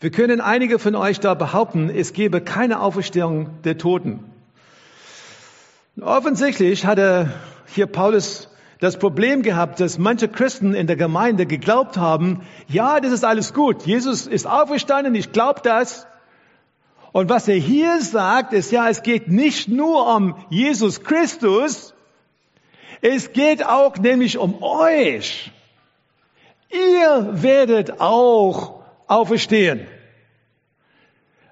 wir 0.00 0.10
können 0.10 0.40
einige 0.40 0.78
von 0.78 0.96
euch 0.96 1.20
da 1.20 1.34
behaupten, 1.34 1.90
es 1.90 2.14
gebe 2.14 2.40
keine 2.40 2.80
Auferstehung 2.80 3.50
der 3.64 3.76
Toten. 3.76 4.31
Offensichtlich 6.00 6.86
hatte 6.86 7.30
hier 7.66 7.86
Paulus 7.86 8.48
das 8.80 8.98
Problem 8.98 9.42
gehabt, 9.42 9.78
dass 9.78 9.98
manche 9.98 10.26
Christen 10.26 10.72
in 10.74 10.86
der 10.86 10.96
Gemeinde 10.96 11.44
geglaubt 11.44 11.98
haben, 11.98 12.40
ja, 12.66 12.98
das 12.98 13.12
ist 13.12 13.24
alles 13.24 13.52
gut, 13.52 13.82
Jesus 13.84 14.26
ist 14.26 14.46
auferstanden, 14.46 15.14
ich 15.14 15.32
glaube 15.32 15.60
das. 15.62 16.06
Und 17.12 17.28
was 17.28 17.46
er 17.46 17.56
hier 17.56 18.00
sagt, 18.00 18.54
ist 18.54 18.72
ja, 18.72 18.88
es 18.88 19.02
geht 19.02 19.28
nicht 19.28 19.68
nur 19.68 20.16
um 20.16 20.34
Jesus 20.48 21.04
Christus, 21.04 21.92
es 23.02 23.34
geht 23.34 23.66
auch 23.66 23.98
nämlich 23.98 24.38
um 24.38 24.62
euch. 24.62 25.52
Ihr 26.70 27.28
werdet 27.32 28.00
auch 28.00 28.82
auferstehen. 29.08 29.86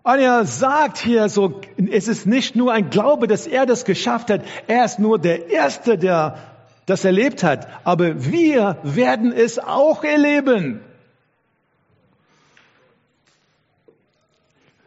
Er 0.02 0.44
sagt 0.44 0.98
hier 0.98 1.28
so, 1.28 1.60
es 1.90 2.08
ist 2.08 2.26
nicht 2.26 2.56
nur 2.56 2.72
ein 2.72 2.90
Glaube, 2.90 3.26
dass 3.26 3.46
er 3.46 3.66
das 3.66 3.84
geschafft 3.84 4.30
hat. 4.30 4.42
Er 4.66 4.84
ist 4.84 4.98
nur 4.98 5.18
der 5.18 5.50
Erste, 5.50 5.98
der 5.98 6.38
das 6.86 7.04
erlebt 7.04 7.42
hat. 7.42 7.68
Aber 7.84 8.24
wir 8.24 8.78
werden 8.82 9.32
es 9.32 9.58
auch 9.58 10.02
erleben. 10.02 10.80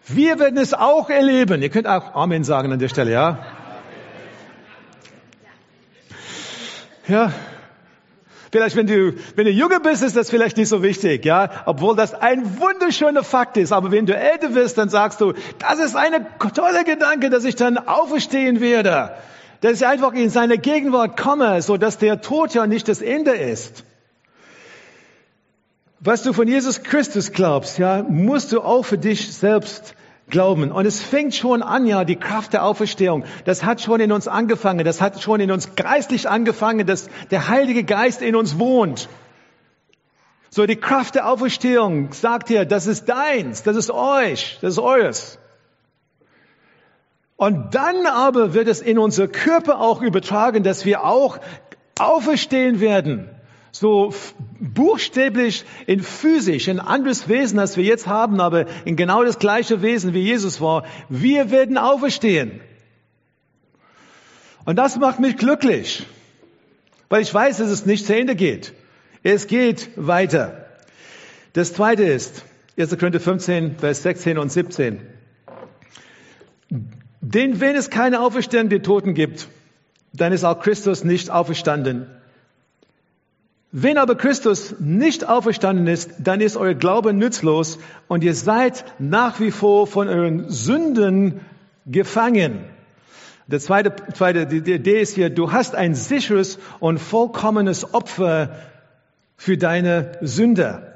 Wir 0.05 0.39
werden 0.39 0.57
es 0.57 0.73
auch 0.73 1.09
erleben. 1.09 1.61
Ihr 1.61 1.69
könnt 1.69 1.87
auch 1.87 2.13
Amen 2.15 2.43
sagen 2.43 2.71
an 2.71 2.79
der 2.79 2.89
Stelle, 2.89 3.11
ja? 3.11 3.39
Ja, 7.07 7.33
Vielleicht, 8.53 8.75
wenn 8.75 8.85
du, 8.85 9.15
wenn 9.35 9.45
du 9.45 9.51
jünger 9.51 9.79
bist, 9.79 10.03
ist 10.03 10.15
das 10.15 10.29
vielleicht 10.29 10.57
nicht 10.57 10.69
so 10.69 10.83
wichtig, 10.83 11.25
ja. 11.25 11.49
Obwohl 11.65 11.95
das 11.95 12.13
ein 12.13 12.59
wunderschöner 12.59 13.23
Fakt 13.23 13.57
ist. 13.57 13.71
Aber 13.71 13.89
wenn 13.89 14.05
du 14.05 14.15
älter 14.15 14.53
wirst, 14.53 14.77
dann 14.77 14.89
sagst 14.89 15.21
du, 15.21 15.33
das 15.57 15.79
ist 15.79 15.95
eine 15.95 16.27
tolle 16.53 16.83
Gedanke, 16.83 17.31
dass 17.31 17.45
ich 17.45 17.55
dann 17.55 17.79
auferstehen 17.79 18.61
werde. 18.61 19.15
Dass 19.61 19.77
ich 19.77 19.87
einfach 19.87 20.13
in 20.13 20.29
seine 20.29 20.59
Gegenwart 20.59 21.19
komme, 21.19 21.63
so 21.63 21.77
dass 21.77 21.97
der 21.97 22.21
Tod 22.21 22.53
ja 22.53 22.67
nicht 22.67 22.87
das 22.87 23.01
Ende 23.01 23.31
ist. 23.31 23.85
Was 25.99 26.21
du 26.21 26.31
von 26.31 26.47
Jesus 26.47 26.83
Christus 26.83 27.31
glaubst, 27.31 27.79
ja, 27.79 28.05
musst 28.07 28.51
du 28.51 28.61
auch 28.61 28.83
für 28.83 28.99
dich 28.99 29.33
selbst 29.33 29.95
glauben. 30.29 30.71
Und 30.71 30.85
es 30.85 31.01
fängt 31.01 31.35
schon 31.35 31.61
an, 31.61 31.85
ja, 31.85 32.05
die 32.05 32.15
Kraft 32.15 32.53
der 32.53 32.65
Auferstehung. 32.65 33.25
Das 33.45 33.63
hat 33.63 33.81
schon 33.81 33.99
in 33.99 34.11
uns 34.11 34.27
angefangen. 34.27 34.85
Das 34.85 35.01
hat 35.01 35.21
schon 35.21 35.39
in 35.39 35.51
uns 35.51 35.75
geistlich 35.75 36.29
angefangen, 36.29 36.85
dass 36.85 37.09
der 37.31 37.47
Heilige 37.47 37.83
Geist 37.83 38.21
in 38.21 38.35
uns 38.35 38.59
wohnt. 38.59 39.09
So, 40.49 40.65
die 40.65 40.75
Kraft 40.75 41.15
der 41.15 41.27
Auferstehung 41.27 42.13
sagt 42.13 42.49
dir, 42.49 42.65
das 42.65 42.85
ist 42.85 43.09
deins, 43.09 43.63
das 43.63 43.75
ist 43.75 43.89
euch, 43.89 44.59
das 44.61 44.73
ist 44.73 44.79
eures. 44.79 45.39
Und 47.35 47.73
dann 47.73 48.05
aber 48.05 48.53
wird 48.53 48.67
es 48.67 48.79
in 48.79 48.99
unser 48.99 49.27
Körper 49.27 49.79
auch 49.79 50.01
übertragen, 50.01 50.63
dass 50.63 50.85
wir 50.85 51.03
auch 51.03 51.39
auferstehen 51.97 52.79
werden 52.79 53.29
so 53.73 54.13
buchstäblich 54.59 55.65
in 55.87 56.01
physisch, 56.01 56.69
ein 56.69 56.79
anderes 56.79 57.27
Wesen, 57.27 57.57
als 57.57 57.75
wir 57.75 57.83
jetzt 57.83 58.05
haben, 58.05 58.39
aber 58.39 58.67
in 58.85 58.95
genau 58.95 59.23
das 59.23 59.39
gleiche 59.39 59.81
Wesen, 59.81 60.13
wie 60.13 60.21
Jesus 60.21 60.61
war. 60.61 60.85
Wir 61.09 61.49
werden 61.49 61.79
auferstehen. 61.79 62.61
Und 64.63 64.77
das 64.77 64.97
macht 64.97 65.19
mich 65.19 65.37
glücklich, 65.37 66.05
weil 67.09 67.23
ich 67.23 67.33
weiß, 67.33 67.57
dass 67.57 67.69
es 67.69 67.85
nicht 67.85 68.05
zu 68.05 68.15
Ende 68.15 68.35
geht. 68.35 68.73
Es 69.23 69.47
geht 69.47 69.89
weiter. 69.95 70.67
Das 71.53 71.73
zweite 71.73 72.03
ist, 72.03 72.45
1. 72.77 72.97
Korinther 72.97 73.19
15, 73.19 73.77
Vers 73.79 74.03
16 74.03 74.37
und 74.37 74.51
17. 74.51 75.01
Denn 77.21 77.59
wenn 77.59 77.75
es 77.75 77.89
keine 77.89 78.21
Auferstehung 78.21 78.69
der 78.69 78.83
Toten 78.83 79.15
gibt, 79.15 79.47
dann 80.13 80.31
ist 80.31 80.43
auch 80.43 80.59
Christus 80.59 81.03
nicht 81.03 81.31
auferstanden. 81.31 82.07
Wenn 83.75 83.97
aber 83.97 84.13
Christus 84.13 84.75
nicht 84.79 85.27
auferstanden 85.27 85.87
ist, 85.87 86.11
dann 86.19 86.41
ist 86.41 86.57
euer 86.57 86.75
Glaube 86.75 87.11
nützlos 87.11 87.79
und 88.07 88.23
ihr 88.23 88.35
seid 88.35 88.85
nach 88.99 89.39
wie 89.39 89.49
vor 89.49 89.87
von 89.87 90.07
euren 90.07 90.47
Sünden 90.47 91.41
gefangen. 91.87 92.65
Der 93.47 93.59
zweite, 93.59 93.95
zweite 94.13 94.45
die 94.45 94.71
Idee 94.71 95.01
ist 95.01 95.15
hier, 95.15 95.31
du 95.31 95.51
hast 95.51 95.73
ein 95.73 95.95
sicheres 95.95 96.59
und 96.79 96.99
vollkommenes 96.99 97.95
Opfer 97.95 98.55
für 99.37 99.57
deine 99.57 100.19
Sünder. 100.21 100.93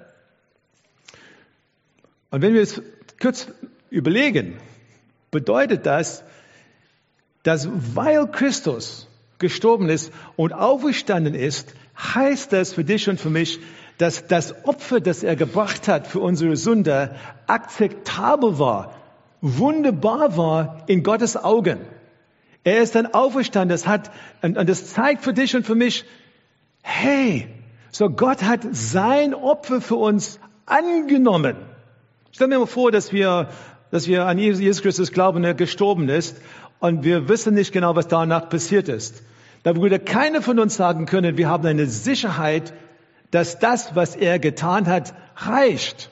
Und 2.29 2.43
wenn 2.43 2.53
wir 2.53 2.61
es 2.61 2.79
kurz 3.19 3.47
überlegen, 3.89 4.59
bedeutet 5.31 5.87
das, 5.87 6.23
dass 7.41 7.67
weil 7.95 8.27
Christus 8.27 9.07
gestorben 9.39 9.89
ist 9.89 10.11
und 10.35 10.53
auferstanden 10.53 11.33
ist, 11.33 11.73
heißt 11.97 12.53
das 12.53 12.73
für 12.73 12.83
dich 12.83 13.09
und 13.09 13.19
für 13.19 13.29
mich, 13.29 13.59
dass 13.97 14.27
das 14.27 14.65
Opfer, 14.65 14.99
das 14.99 15.23
er 15.23 15.35
gebracht 15.35 15.87
hat 15.87 16.07
für 16.07 16.19
unsere 16.19 16.55
Sünde, 16.55 17.15
akzeptabel 17.47 18.59
war, 18.59 18.93
wunderbar 19.41 20.37
war 20.37 20.83
in 20.87 21.03
Gottes 21.03 21.35
Augen. 21.35 21.79
Er 22.63 22.81
ist 22.81 22.95
dann 22.95 23.07
auferstanden. 23.07 23.69
Das 23.69 23.87
hat, 23.87 24.11
und 24.41 24.67
das 24.67 24.93
zeigt 24.93 25.23
für 25.23 25.33
dich 25.33 25.55
und 25.55 25.65
für 25.65 25.75
mich, 25.75 26.05
hey, 26.81 27.47
so 27.91 28.09
Gott 28.09 28.43
hat 28.43 28.59
sein 28.71 29.33
Opfer 29.33 29.81
für 29.81 29.95
uns 29.95 30.39
angenommen. 30.65 31.55
Stell 32.31 32.47
mir 32.47 32.59
mal 32.59 32.67
vor, 32.67 32.91
dass 32.91 33.11
wir, 33.11 33.49
dass 33.89 34.07
wir 34.07 34.25
an 34.25 34.37
Jesus 34.37 34.81
Christus 34.81 35.11
glauben, 35.11 35.43
er 35.43 35.53
gestorben 35.53 36.09
ist 36.09 36.37
und 36.79 37.03
wir 37.03 37.29
wissen 37.29 37.53
nicht 37.53 37.71
genau, 37.71 37.95
was 37.95 38.07
danach 38.07 38.49
passiert 38.49 38.89
ist. 38.89 39.23
Da 39.67 39.75
würde 39.75 39.99
keiner 39.99 40.41
von 40.41 40.59
uns 40.59 40.77
sagen 40.77 41.05
können, 41.05 41.35
wir 41.35 41.49
haben 41.49 41.65
eine 41.65 41.87
Sicherheit, 41.87 42.71
dass 43.31 43.59
das, 43.59 43.97
was 43.97 44.15
er 44.15 44.39
getan 44.39 44.87
hat, 44.87 45.13
reicht. 45.35 46.09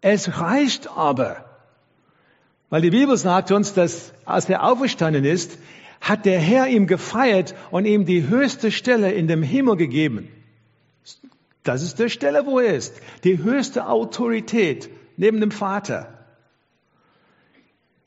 Es 0.00 0.40
reicht 0.40 0.90
aber. 0.96 1.44
Weil 2.70 2.82
die 2.82 2.90
Bibel 2.90 3.16
sagt 3.16 3.52
uns, 3.52 3.72
dass 3.72 4.12
als 4.24 4.48
er 4.48 4.64
auferstanden 4.64 5.24
ist, 5.24 5.58
hat 6.00 6.26
der 6.26 6.40
Herr 6.40 6.66
ihm 6.66 6.88
gefeiert 6.88 7.54
und 7.70 7.84
ihm 7.84 8.04
die 8.04 8.26
höchste 8.26 8.72
Stelle 8.72 9.12
in 9.12 9.28
dem 9.28 9.44
Himmel 9.44 9.76
gegeben. 9.76 10.28
Das 11.62 11.84
ist 11.84 12.00
der 12.00 12.08
Stelle, 12.08 12.46
wo 12.46 12.58
er 12.58 12.74
ist. 12.74 12.96
Die 13.22 13.38
höchste 13.38 13.86
Autorität 13.86 14.90
neben 15.16 15.38
dem 15.38 15.52
Vater. 15.52 16.12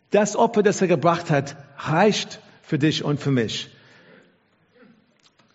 Das 0.10 0.36
Opfer, 0.36 0.63
das 0.63 0.82
er 0.82 0.89
gebracht 0.89 1.30
hat, 1.30 1.56
reicht 1.78 2.41
für 2.62 2.80
dich 2.80 3.04
und 3.04 3.19
für 3.19 3.32
mich. 3.32 3.69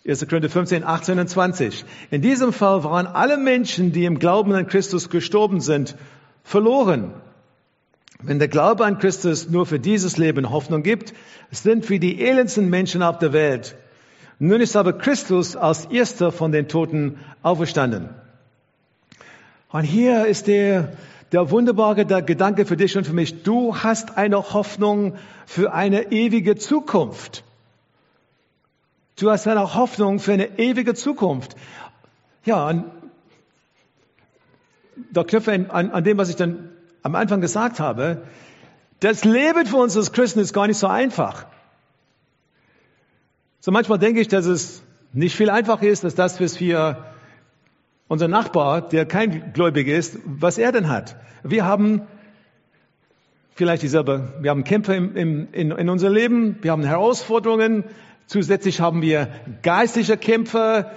1. 0.07 0.29
Korinther 0.29 0.51
15, 0.51 0.85
18 0.85 1.19
und 1.19 1.29
20. 1.29 1.85
In 2.11 2.23
diesem 2.23 2.53
Fall 2.53 2.85
waren 2.85 3.07
alle 3.07 3.37
Menschen, 3.37 3.93
die 3.93 4.05
im 4.05 4.19
Glauben 4.19 4.53
an 4.55 4.69
Christus 4.69 5.11
gestorben 5.11 5.61
sind, 5.61 5.97
verloren. 6.45 7.13
Wenn 8.23 8.39
der 8.39 8.49
Glaube 8.49 8.85
an 8.85 8.99
Christus 8.99 9.49
nur 9.49 9.67
für 9.67 9.81
dieses 9.81 10.17
Leben 10.17 10.51
Hoffnung 10.51 10.83
gibt, 10.83 11.13
sind 11.51 11.89
wir 11.91 11.99
die 11.99 12.23
elendsten 12.25 12.71
Menschen 12.71 13.03
auf 13.03 13.19
der 13.19 13.33
Welt. 13.33 13.77
Nun 14.39 14.61
ist 14.61 14.77
aber 14.77 14.93
Christus 14.93 15.57
als 15.57 15.87
erster 15.87 16.31
von 16.31 16.53
den 16.53 16.69
Toten 16.69 17.19
auferstanden. 17.43 18.11
Und 19.71 19.83
hier 19.83 20.27
ist 20.27 20.47
der, 20.47 20.93
der 21.33 21.51
wunderbare 21.51 22.07
der 22.07 22.23
Gedanke 22.23 22.67
für 22.67 22.77
dich 22.77 22.97
und 22.97 23.07
für 23.07 23.13
mich. 23.13 23.43
Du 23.43 23.77
hast 23.77 24.17
eine 24.17 24.53
Hoffnung 24.53 25.17
für 25.45 25.73
eine 25.73 26.13
ewige 26.13 26.57
Zukunft. 26.57 27.45
Du 29.19 29.31
hast 29.31 29.47
eine 29.47 29.75
Hoffnung 29.75 30.19
für 30.19 30.33
eine 30.33 30.59
ewige 30.59 30.95
Zukunft. 30.95 31.57
Ja, 32.45 32.69
und 32.69 32.85
da 35.13 35.25
knüpfe 35.25 35.53
an, 35.53 35.91
an 35.91 36.05
dem, 36.05 36.19
was 36.19 36.29
ich 36.29 36.37
dann 36.37 36.71
am 37.03 37.15
Anfang 37.15 37.41
gesagt 37.41 37.81
habe. 37.81 38.23
Das 39.01 39.25
Leben 39.25 39.67
für 39.67 39.77
uns 39.77 39.97
als 39.97 40.13
Christen 40.13 40.41
ist 40.41 40.53
gar 40.53 40.67
nicht 40.67 40.79
so 40.79 40.87
einfach. 40.87 41.47
So 43.61 43.73
manchmal 43.73 43.99
denke 43.99 44.21
ich, 44.21 44.29
dass 44.29 44.47
es 44.47 44.83
nicht 45.13 45.35
viel 45.35 45.51
einfacher 45.51 45.87
ist, 45.87 46.05
als 46.05 46.15
das, 46.15 46.41
was 46.41 46.61
wir 46.61 47.05
unser 48.09 48.29
Nachbar, 48.29 48.81
der 48.81 49.07
kein 49.07 49.53
Gläubiger 49.53 49.95
ist, 49.95 50.19
was 50.25 50.59
er 50.59 50.73
denn 50.73 50.89
hat. 50.89 51.17
Wir 51.43 51.65
haben 51.65 52.03
vielleicht 53.55 53.83
dieselbe, 53.83 54.35
wir 54.41 54.51
haben 54.51 54.65
Kämpfe 54.65 54.95
im, 54.95 55.17
im, 55.17 55.49
in, 55.53 55.71
in 55.71 55.89
unserem 55.89 56.15
Leben, 56.15 56.59
wir 56.63 56.73
haben 56.73 56.85
Herausforderungen, 56.85 57.85
Zusätzlich 58.27 58.81
haben 58.81 59.03
wir 59.03 59.29
geistliche 59.63 60.17
Kämpfe, 60.17 60.91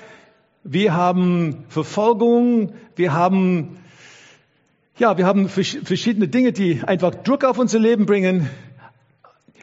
wir 0.64 0.96
haben 0.96 1.64
Verfolgung, 1.68 2.74
wir 2.96 3.14
haben, 3.14 3.78
ja, 4.98 5.16
wir 5.20 5.28
haben 5.28 5.48
verschiedene 5.48 6.28
Dinge, 6.28 6.54
die 6.54 6.82
einfach 6.84 7.14
Druck 7.14 7.44
auf 7.44 7.60
unser 7.60 7.78
Leben 7.78 8.08
bringen. 8.08 8.50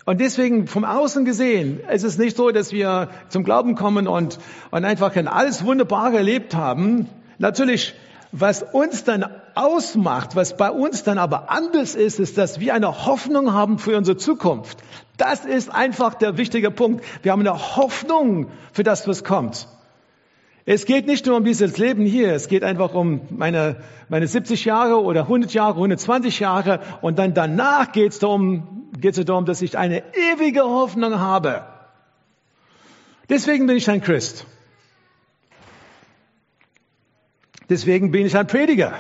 Und 0.05 0.21
deswegen 0.21 0.69
vom 0.69 0.85
Außen 0.85 1.25
gesehen, 1.25 1.81
es 1.89 2.05
ist 2.05 2.21
nicht 2.21 2.37
so, 2.37 2.53
dass 2.53 2.71
wir 2.71 3.09
zum 3.31 3.43
Glauben 3.43 3.75
kommen 3.75 4.07
und, 4.07 4.39
und 4.71 4.85
einfach 4.85 5.17
alles 5.27 5.65
Wunderbare 5.65 6.19
erlebt 6.19 6.55
haben. 6.55 7.09
Natürlich, 7.39 7.95
was 8.33 8.63
uns 8.63 9.05
dann 9.05 9.25
ausmacht, 9.55 10.37
was 10.37 10.57
bei 10.57 10.71
uns 10.71 11.03
dann 11.03 11.19
aber 11.19 11.51
anders 11.51 11.95
ist, 11.95 12.21
ist, 12.21 12.37
dass 12.39 12.61
wir 12.61 12.75
eine 12.75 13.07
Hoffnung 13.07 13.53
haben 13.53 13.79
für 13.79 13.97
unsere 13.97 14.17
Zukunft. 14.17 14.79
Das 15.17 15.45
ist 15.45 15.73
einfach 15.73 16.15
der 16.15 16.37
wichtige 16.37 16.71
Punkt. 16.71 17.05
Wir 17.23 17.33
haben 17.33 17.41
eine 17.41 17.77
Hoffnung 17.77 18.51
für 18.73 18.83
das, 18.83 19.09
was 19.09 19.25
kommt. 19.25 19.69
Es 20.69 20.85
geht 20.85 21.07
nicht 21.07 21.25
nur 21.27 21.37
um 21.37 21.45
dieses 21.45 21.79
Leben 21.79 22.05
hier, 22.05 22.35
es 22.35 22.49
geht 22.49 22.65
einfach 22.65 22.93
um 22.93 23.21
meine, 23.31 23.77
meine 24.09 24.27
70 24.27 24.65
Jahre 24.65 25.01
oder 25.01 25.23
100 25.23 25.55
Jahre, 25.55 25.75
120 25.75 26.41
Jahre 26.41 26.81
und 27.03 27.21
dann 27.21 27.35
danach 27.35 27.93
geht 27.93 28.13
es 28.13 28.19
darum, 28.19 28.91
geht 28.99 29.17
es 29.17 29.25
darum, 29.25 29.45
dass 29.45 29.63
ich 29.63 29.79
eine 29.79 30.03
ewige 30.33 30.65
Hoffnung 30.65 31.21
habe. 31.21 31.65
Deswegen 33.29 33.69
bin 33.69 33.77
ich 33.77 33.89
ein 33.89 34.01
Christ. 34.01 34.45
Deswegen 37.69 38.11
bin 38.11 38.27
ich 38.27 38.37
ein 38.37 38.47
Prediger. 38.47 38.95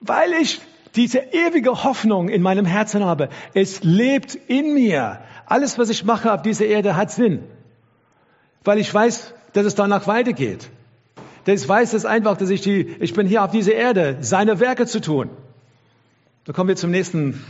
Weil 0.00 0.32
ich 0.34 0.60
diese 0.94 1.18
ewige 1.18 1.84
Hoffnung 1.84 2.28
in 2.28 2.42
meinem 2.42 2.66
Herzen 2.66 3.04
habe. 3.04 3.28
Es 3.52 3.82
lebt 3.82 4.34
in 4.34 4.74
mir. 4.74 5.20
Alles, 5.46 5.78
was 5.78 5.88
ich 5.88 6.04
mache 6.04 6.32
auf 6.32 6.42
dieser 6.42 6.66
Erde, 6.66 6.96
hat 6.96 7.10
Sinn. 7.10 7.42
Weil 8.62 8.78
ich 8.78 8.92
weiß, 8.92 9.34
dass 9.52 9.66
es 9.66 9.74
danach 9.74 10.06
weitergeht. 10.06 10.70
Denn 11.46 11.56
ich 11.56 11.68
weiß 11.68 11.92
es 11.92 12.04
einfach, 12.04 12.36
dass 12.36 12.50
ich 12.50 12.60
die, 12.60 12.96
ich 13.00 13.12
bin 13.12 13.26
hier 13.26 13.44
auf 13.44 13.50
dieser 13.50 13.74
Erde, 13.74 14.18
seine 14.20 14.60
Werke 14.60 14.86
zu 14.86 15.00
tun. 15.00 15.30
Da 16.44 16.52
kommen 16.52 16.68
wir 16.68 16.76
zum 16.76 16.90
nächsten, 16.90 17.44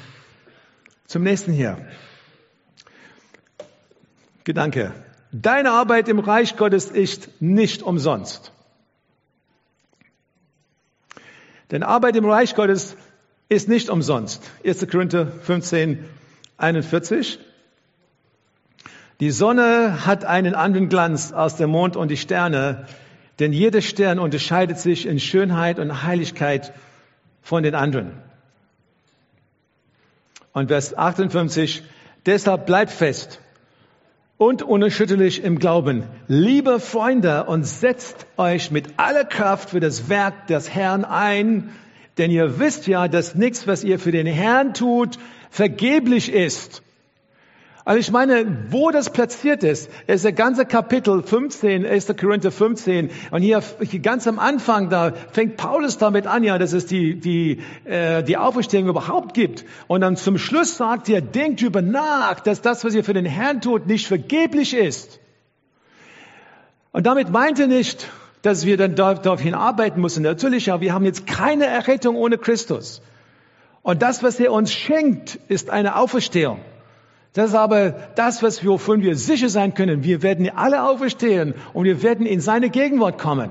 zum 1.06 1.22
nächsten 1.22 1.52
hier. 1.52 1.78
Gedanke. 4.44 4.92
Deine 5.32 5.72
Arbeit 5.72 6.08
im 6.08 6.18
Reich 6.18 6.56
Gottes 6.56 6.90
ist 6.90 7.40
nicht 7.40 7.82
umsonst. 7.82 8.52
Denn 11.74 11.82
Arbeit 11.82 12.14
im 12.14 12.24
Reich 12.24 12.54
Gottes 12.54 12.96
ist 13.48 13.68
nicht 13.68 13.90
umsonst. 13.90 14.48
1. 14.64 14.86
Korinther 14.88 15.26
15, 15.26 16.04
41. 16.56 17.40
Die 19.18 19.32
Sonne 19.32 20.06
hat 20.06 20.24
einen 20.24 20.54
anderen 20.54 20.88
Glanz 20.88 21.32
als 21.32 21.56
der 21.56 21.66
Mond 21.66 21.96
und 21.96 22.12
die 22.12 22.16
Sterne, 22.16 22.86
denn 23.40 23.52
jeder 23.52 23.82
Stern 23.82 24.20
unterscheidet 24.20 24.78
sich 24.78 25.04
in 25.04 25.18
Schönheit 25.18 25.80
und 25.80 26.04
Heiligkeit 26.04 26.72
von 27.42 27.64
den 27.64 27.74
anderen. 27.74 28.12
Und 30.52 30.68
Vers 30.68 30.96
58, 30.96 31.82
deshalb 32.24 32.66
bleibt 32.66 32.92
fest 32.92 33.40
und 34.38 34.62
unerschütterlich 34.62 35.42
im 35.42 35.58
Glauben, 35.58 36.04
liebe 36.28 36.80
Freunde, 36.80 37.44
und 37.44 37.64
setzt 37.64 38.26
euch 38.36 38.70
mit 38.70 38.98
aller 38.98 39.24
Kraft 39.24 39.70
für 39.70 39.80
das 39.80 40.08
Werk 40.08 40.46
des 40.46 40.70
Herrn 40.70 41.04
ein, 41.04 41.70
denn 42.18 42.30
ihr 42.30 42.58
wisst 42.58 42.86
ja, 42.86 43.08
dass 43.08 43.34
nichts, 43.34 43.66
was 43.66 43.84
ihr 43.84 43.98
für 43.98 44.12
den 44.12 44.26
Herrn 44.26 44.74
tut, 44.74 45.18
vergeblich 45.50 46.32
ist. 46.32 46.83
Also 47.86 48.00
ich 48.00 48.10
meine, 48.10 48.46
wo 48.70 48.90
das 48.90 49.10
platziert 49.10 49.62
ist, 49.62 49.90
ist 50.06 50.24
der 50.24 50.32
ganze 50.32 50.64
Kapitel 50.64 51.22
15, 51.22 51.84
1. 51.84 52.14
Korinther 52.18 52.50
15. 52.50 53.10
Und 53.30 53.42
hier, 53.42 53.62
hier 53.82 54.00
ganz 54.00 54.26
am 54.26 54.38
Anfang, 54.38 54.88
da 54.88 55.12
fängt 55.32 55.58
Paulus 55.58 55.98
damit 55.98 56.26
an, 56.26 56.44
ja, 56.44 56.56
dass 56.56 56.72
es 56.72 56.86
die, 56.86 57.20
die, 57.20 57.60
äh, 57.84 58.22
die 58.22 58.38
Auferstehung 58.38 58.88
überhaupt 58.88 59.34
gibt. 59.34 59.66
Und 59.86 60.00
dann 60.00 60.16
zum 60.16 60.38
Schluss 60.38 60.78
sagt 60.78 61.10
er, 61.10 61.20
denkt 61.20 61.60
über 61.60 61.82
nach, 61.82 62.40
dass 62.40 62.62
das, 62.62 62.84
was 62.86 62.94
ihr 62.94 63.04
für 63.04 63.12
den 63.12 63.26
Herrn 63.26 63.60
tut, 63.60 63.86
nicht 63.86 64.06
vergeblich 64.06 64.72
ist. 64.72 65.20
Und 66.92 67.04
damit 67.04 67.28
meint 67.28 67.60
er 67.60 67.66
nicht, 67.66 68.08
dass 68.40 68.64
wir 68.64 68.78
dann 68.78 68.94
daraufhin 68.94 69.52
arbeiten 69.52 70.00
müssen. 70.00 70.22
Natürlich, 70.22 70.66
ja, 70.66 70.80
wir 70.80 70.94
haben 70.94 71.04
jetzt 71.04 71.26
keine 71.26 71.66
Errettung 71.66 72.16
ohne 72.16 72.38
Christus. 72.38 73.02
Und 73.82 74.00
das, 74.00 74.22
was 74.22 74.40
er 74.40 74.52
uns 74.52 74.72
schenkt, 74.72 75.38
ist 75.48 75.68
eine 75.68 75.96
Auferstehung. 75.96 76.60
Das 77.34 77.50
ist 77.50 77.56
aber 77.56 77.90
das, 78.14 78.44
was 78.44 78.62
wir, 78.62 78.70
wovon 78.70 79.02
wir 79.02 79.16
sicher 79.16 79.48
sein 79.48 79.74
können. 79.74 80.04
Wir 80.04 80.22
werden 80.22 80.48
alle 80.54 80.84
auferstehen 80.84 81.54
und 81.72 81.84
wir 81.84 82.02
werden 82.02 82.26
in 82.26 82.40
seine 82.40 82.70
Gegenwart 82.70 83.18
kommen. 83.18 83.50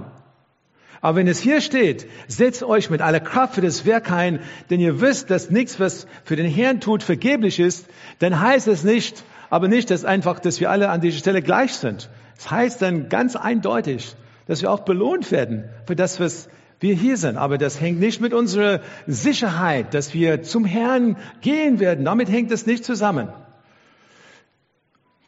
Aber 1.01 1.17
wenn 1.17 1.27
es 1.27 1.39
hier 1.39 1.59
steht, 1.59 2.07
setzt 2.29 2.63
euch 2.63 2.89
mit 2.89 3.01
aller 3.01 3.19
Kraft 3.19 3.55
für 3.55 3.61
das 3.61 3.85
Werk 3.85 4.09
ein, 4.09 4.39
denn 4.69 4.79
ihr 4.79 5.01
wisst, 5.01 5.29
dass 5.29 5.49
nichts, 5.49 5.81
was 5.81 6.07
für 6.23 6.37
den 6.37 6.49
Herrn 6.49 6.79
tut, 6.79 7.03
vergeblich 7.03 7.59
ist, 7.59 7.87
dann 8.19 8.39
heißt 8.39 8.69
es 8.69 8.85
nicht, 8.85 9.21
aber 9.49 9.67
nicht, 9.67 9.91
dass 9.91 10.05
einfach, 10.05 10.39
dass 10.39 10.61
wir 10.61 10.71
alle 10.71 10.87
an 10.87 11.01
dieser 11.01 11.17
Stelle 11.17 11.41
gleich 11.41 11.73
sind. 11.73 12.09
Es 12.37 12.43
das 12.43 12.51
heißt 12.51 12.81
dann 12.81 13.09
ganz 13.09 13.35
eindeutig, 13.35 14.15
dass 14.47 14.61
wir 14.61 14.71
auch 14.71 14.85
belohnt 14.85 15.29
werden 15.29 15.65
für 15.85 15.97
das, 15.97 16.21
was 16.21 16.47
wir 16.79 16.95
hier 16.95 17.17
sind. 17.17 17.35
Aber 17.35 17.57
das 17.57 17.81
hängt 17.81 17.99
nicht 17.99 18.21
mit 18.21 18.33
unserer 18.33 18.79
Sicherheit, 19.05 19.93
dass 19.93 20.13
wir 20.13 20.41
zum 20.41 20.63
Herrn 20.63 21.17
gehen 21.41 21.81
werden. 21.81 22.05
Damit 22.05 22.29
hängt 22.29 22.49
es 22.49 22.65
nicht 22.65 22.85
zusammen. 22.85 23.27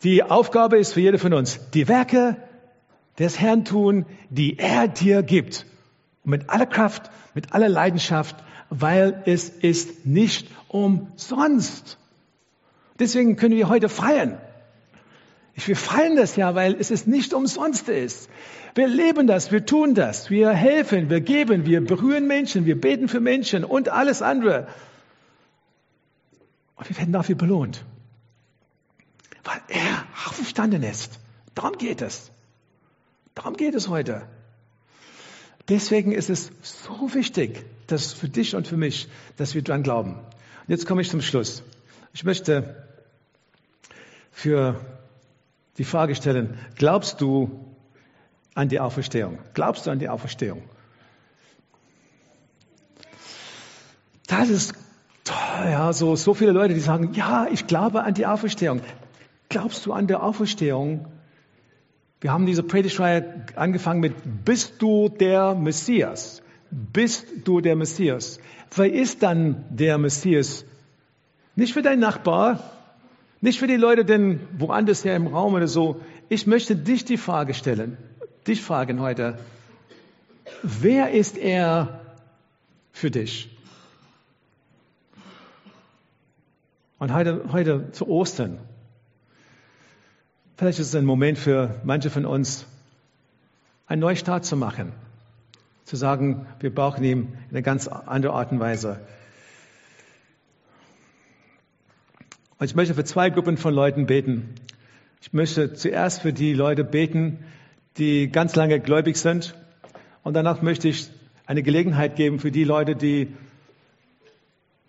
Die 0.06 0.22
Aufgabe 0.22 0.78
ist 0.78 0.94
für 0.94 1.02
jede 1.02 1.18
von 1.18 1.34
uns, 1.34 1.60
die 1.74 1.88
Werke 1.88 2.38
des 3.18 3.40
Herrn 3.40 3.66
tun, 3.66 4.06
die 4.30 4.60
er 4.60 4.88
dir 4.88 5.24
gibt. 5.24 5.66
Und 6.24 6.30
mit 6.30 6.50
aller 6.52 6.68
Kraft, 6.68 7.10
mit 7.34 7.54
aller 7.54 7.70
Leidenschaft, 7.70 8.36
weil 8.70 9.24
es 9.26 9.50
ist 9.50 10.06
nicht 10.06 10.48
umsonst. 10.68 11.98
Deswegen 13.00 13.36
können 13.36 13.56
wir 13.56 13.68
heute 13.68 13.90
feiern. 13.90 14.38
Wir 15.56 15.76
feiern 15.76 16.16
das 16.16 16.36
ja, 16.36 16.54
weil 16.54 16.76
es 16.76 16.92
ist 16.92 17.08
nicht 17.08 17.34
umsonst 17.34 17.90
ist. 17.90 18.30
Wir 18.76 18.88
leben 18.88 19.26
das, 19.26 19.52
wir 19.52 19.66
tun 19.66 19.96
das, 19.96 20.30
wir 20.30 20.52
helfen, 20.52 21.10
wir 21.10 21.22
geben, 21.22 21.66
wir 21.66 21.84
berühren 21.84 22.28
Menschen, 22.28 22.68
wir 22.68 22.80
beten 22.80 23.08
für 23.08 23.22
Menschen 23.22 23.64
und 23.64 23.90
alles 23.90 24.22
andere. 24.22 24.68
Und 26.76 26.90
wir 26.90 26.96
werden 26.96 27.14
dafür 27.14 27.36
belohnt. 27.36 27.84
Weil 29.46 29.62
er 29.70 30.06
aufgestanden 30.28 30.84
ist. 30.84 31.20
Darum 31.54 31.78
geht 31.78 32.02
es. 32.02 32.32
Darum 33.34 33.56
geht 33.56 33.76
es 33.76 33.88
heute. 33.88 34.28
Deswegen 35.70 36.12
ist 36.12 36.30
es 36.30 36.52
so 36.62 37.14
wichtig, 37.14 37.66
dass 37.88 38.12
für 38.12 38.28
dich 38.28 38.56
und 38.56 38.68
für 38.68 38.78
mich, 38.78 39.08
dass 39.38 39.56
wir 39.56 39.62
dran 39.62 39.84
glauben. 39.84 40.16
Und 40.16 40.70
jetzt 40.70 40.86
komme 40.86 41.02
ich 41.02 41.10
zum 41.10 41.22
Schluss. 41.22 41.64
Ich 42.14 42.24
möchte 42.24 42.88
für 44.32 44.80
die 45.78 45.84
Frage 45.84 46.16
stellen, 46.16 46.60
glaubst 46.76 47.22
du, 47.22 47.76
an 48.56 48.70
die 48.70 48.80
Auferstehung? 48.80 49.40
Glaubst 49.54 49.86
du 49.86 49.92
an 49.92 50.00
die 50.00 50.10
Auferstehung? 50.10 50.64
Das 54.28 54.50
ist 54.50 54.74
ja, 55.28 55.94
so, 55.94 56.16
so 56.16 56.34
viele 56.34 56.52
Leute, 56.52 56.74
die 56.74 56.80
sagen, 56.80 57.14
ja, 57.14 57.48
ich 57.52 57.68
glaube 57.68 58.04
an 58.04 58.14
die 58.14 58.26
Auferstehung. 58.26 58.82
Glaubst 59.56 59.86
du 59.86 59.94
an 59.94 60.06
die 60.06 60.16
Auferstehung? 60.16 61.08
Wir 62.20 62.34
haben 62.34 62.46
diese 62.46 62.62
Predigtreihe 62.62 63.46
angefangen 63.56 64.02
mit 64.02 64.14
Bist 64.44 64.82
du 64.82 65.08
der 65.08 65.56
Messias? 65.56 66.42
Bist 66.72 67.26
du 67.46 67.62
der 67.62 67.78
Messias? 67.78 68.42
Wer 68.76 68.92
ist 68.92 69.24
dann 69.24 69.64
der 69.70 69.98
Messias? 69.98 70.66
Nicht 71.56 71.72
für 71.72 71.82
deinen 71.82 72.02
Nachbar, 72.02 72.70
nicht 73.40 73.58
für 73.58 73.68
die 73.68 73.78
Leute, 73.78 74.04
denn 74.04 74.42
woanders 74.58 75.06
her 75.06 75.16
im 75.16 75.28
Raum 75.28 75.54
oder 75.54 75.70
so. 75.70 76.02
Ich 76.28 76.48
möchte 76.48 76.76
dich 76.76 77.06
die 77.06 77.16
Frage 77.16 77.54
stellen, 77.54 77.96
dich 78.46 78.62
fragen 78.62 79.00
heute. 79.00 79.38
Wer 80.64 81.12
ist 81.12 81.38
er 81.38 82.02
für 82.92 83.10
dich? 83.10 83.58
Und 87.00 87.14
heute, 87.14 87.46
heute 87.54 87.94
zu 87.94 88.10
Ostern. 88.10 88.60
Vielleicht 90.58 90.80
ist 90.80 90.88
es 90.88 90.96
ein 90.96 91.04
Moment 91.04 91.38
für 91.38 91.82
manche 91.84 92.10
von 92.10 92.26
uns, 92.26 92.66
einen 93.88 94.00
Neustart 94.00 94.46
zu 94.46 94.56
machen. 94.56 94.94
Zu 95.84 95.98
sagen, 95.98 96.48
wir 96.62 96.74
brauchen 96.74 97.04
ihn 97.04 97.20
in 97.20 97.50
eine 97.52 97.62
ganz 97.62 97.90
andere 97.90 98.32
Art 98.32 98.54
und 98.54 98.62
Weise. 98.62 99.02
Und 102.58 102.68
ich 102.68 102.76
möchte 102.76 102.94
für 102.94 103.04
zwei 103.04 103.30
Gruppen 103.30 103.58
von 103.58 103.74
Leuten 103.74 104.06
beten. 104.06 104.56
Ich 105.22 105.34
möchte 105.34 105.74
zuerst 105.74 106.22
für 106.22 106.32
die 106.32 106.54
Leute 106.54 106.86
beten, 106.86 107.40
die 107.98 108.30
ganz 108.30 108.56
lange 108.56 108.80
gläubig 108.80 109.18
sind. 109.18 109.56
Und 110.24 110.36
danach 110.36 110.62
möchte 110.62 110.88
ich 110.88 111.10
eine 111.46 111.64
Gelegenheit 111.64 112.16
geben 112.16 112.40
für 112.40 112.52
die 112.52 112.64
Leute, 112.64 112.96
die 112.96 113.28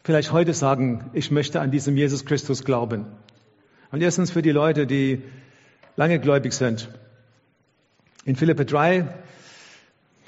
vielleicht 0.05 0.31
heute 0.31 0.55
sagen, 0.55 1.11
ich 1.12 1.33
möchte 1.33 1.61
an 1.61 1.72
diesem 1.72 1.96
Jesus 1.96 2.24
Christus 2.24 2.64
glauben. 2.64 3.07
Und 3.90 4.00
erstens 4.00 4.31
für 4.31 4.42
die 4.42 4.52
Leute, 4.52 4.87
die 4.87 5.22
lange 5.97 6.21
gläubig 6.21 6.53
sind. 6.53 6.89
In 8.25 8.37
Philippe 8.37 8.65
3, 8.65 9.07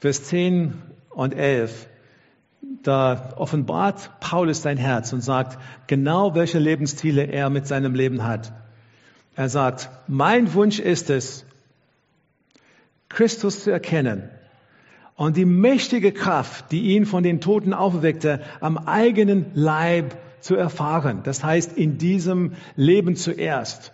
Vers 0.01 0.25
10 0.25 0.75
und 1.11 1.35
11, 1.35 1.89
da 2.83 3.35
offenbart 3.37 4.21
Paulus 4.21 4.63
sein 4.63 4.77
Herz 4.77 5.13
und 5.13 5.21
sagt 5.21 5.59
genau, 5.87 6.35
welche 6.35 6.59
Lebensziele 6.59 7.25
er 7.25 7.51
mit 7.51 7.67
seinem 7.67 7.95
Leben 7.95 8.25
hat. 8.25 8.53
Er 9.37 9.49
sagt, 9.49 9.91
mein 10.07 10.55
Wunsch 10.55 10.79
ist 10.79 11.11
es, 11.11 11.45
Christus 13.09 13.65
zu 13.65 13.71
erkennen 13.71 14.29
und 15.17 15.37
die 15.37 15.45
mächtige 15.45 16.13
Kraft, 16.13 16.71
die 16.71 16.95
ihn 16.95 17.07
von 17.07 17.23
den 17.23 17.41
Toten 17.41 17.75
aufweckte, 17.75 18.41
am 18.61 18.79
eigenen 18.79 19.47
Leib 19.55 20.17
zu 20.41 20.55
erfahren. 20.55 21.23
Das 21.25 21.43
heißt, 21.43 21.77
in 21.77 21.99
diesem 21.99 22.53
Leben 22.77 23.17
zuerst. 23.17 23.93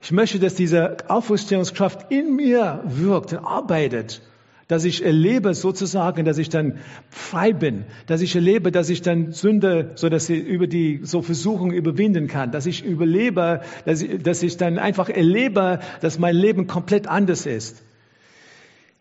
Ich 0.00 0.12
möchte, 0.12 0.38
dass 0.38 0.54
diese 0.54 0.96
Auferstehungskraft 1.08 2.10
in 2.10 2.36
mir 2.36 2.82
wirkt 2.84 3.32
und 3.32 3.38
arbeitet, 3.38 4.22
dass 4.68 4.84
ich 4.84 5.04
erlebe 5.04 5.54
sozusagen, 5.54 6.24
dass 6.24 6.38
ich 6.38 6.48
dann 6.48 6.78
frei 7.08 7.52
bin, 7.52 7.84
dass 8.06 8.20
ich 8.20 8.34
erlebe, 8.34 8.72
dass 8.72 8.90
ich 8.90 9.00
dann 9.00 9.32
Sünde, 9.32 9.92
so 9.94 10.08
dass 10.08 10.26
sie 10.26 10.38
über 10.38 10.66
die 10.66 11.00
so 11.04 11.22
Versuchungen 11.22 11.72
überwinden 11.72 12.26
kann, 12.26 12.50
dass 12.50 12.66
ich 12.66 12.84
überlebe, 12.84 13.60
dass 13.84 14.02
ich, 14.02 14.22
dass 14.22 14.42
ich 14.42 14.56
dann 14.56 14.78
einfach 14.78 15.08
erlebe, 15.08 15.78
dass 16.00 16.18
mein 16.18 16.34
Leben 16.34 16.66
komplett 16.66 17.06
anders 17.06 17.46
ist. 17.46 17.84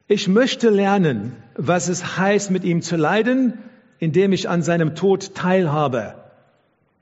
Ich 0.07 0.27
möchte 0.27 0.69
lernen, 0.69 1.35
was 1.55 1.89
es 1.89 2.17
heißt, 2.19 2.51
mit 2.51 2.63
ihm 2.63 2.83
zu 2.83 2.95
leiden, 2.95 3.57
indem 3.97 4.33
ich 4.33 4.47
an 4.47 4.61
seinem 4.61 4.93
Tod 4.93 5.33
teilhabe. 5.33 6.13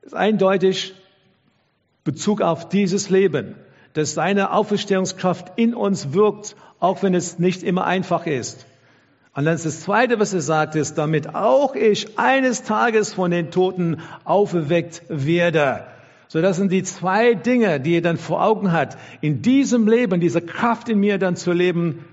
Das 0.02 0.14
ist 0.14 0.18
eindeutig 0.18 0.94
Bezug 2.06 2.42
auf 2.42 2.70
dieses 2.70 3.10
Leben, 3.10 3.56
dass 3.94 4.14
seine 4.14 4.52
Auferstehungskraft 4.52 5.54
in 5.56 5.74
uns 5.74 6.14
wirkt, 6.14 6.56
auch 6.80 7.04
wenn 7.04 7.14
es 7.14 7.40
nicht 7.40 7.64
immer 7.64 7.86
einfach 7.86 8.26
ist. 8.26 8.66
Und 9.36 9.46
dann 9.46 9.56
ist 9.56 9.66
das 9.66 9.82
Zweite, 9.82 10.20
was 10.20 10.34
er 10.34 10.42
sagt, 10.42 10.76
ist, 10.76 10.98
damit 10.98 11.34
auch 11.34 11.76
ich 11.76 12.20
eines 12.20 12.64
Tages 12.64 13.14
von 13.14 13.32
den 13.32 13.50
Toten 13.50 14.02
auferweckt 14.26 15.04
werde. 15.10 15.86
So, 16.28 16.42
das 16.42 16.58
sind 16.58 16.72
die 16.72 16.84
zwei 16.84 17.34
Dinge, 17.34 17.80
die 17.80 17.96
er 17.96 18.02
dann 18.02 18.18
vor 18.18 18.44
Augen 18.44 18.72
hat. 18.72 18.98
In 19.22 19.42
diesem 19.42 19.88
Leben, 19.88 20.20
diese 20.20 20.42
Kraft 20.42 20.90
in 20.90 21.00
mir 21.00 21.18
dann 21.18 21.36
zu 21.36 21.52
leben, 21.52 22.06